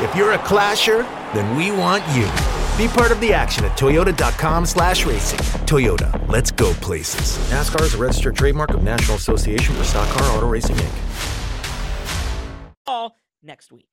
If 0.04 0.14
you're 0.14 0.34
a 0.34 0.40
clasher, 0.40 1.04
then 1.34 1.56
we 1.56 1.72
want 1.72 2.04
you. 2.14 2.63
Be 2.78 2.88
part 2.88 3.12
of 3.12 3.20
the 3.20 3.32
action 3.34 3.66
at 3.66 3.78
toyota.com 3.78 4.66
slash 4.66 5.06
racing. 5.06 5.38
Toyota, 5.68 6.28
let's 6.28 6.50
go 6.50 6.74
places. 6.76 7.38
NASCAR 7.52 7.84
is 7.84 7.94
a 7.94 7.98
registered 7.98 8.36
trademark 8.36 8.72
of 8.72 8.82
National 8.84 9.16
Association 9.16 9.76
for 9.76 9.84
Stock 9.84 10.10
Car 10.10 10.36
Auto 10.36 10.48
Racing, 10.48 10.76
Inc. 10.78 12.74
All 12.88 13.16
next 13.44 13.72
week. 13.72 13.93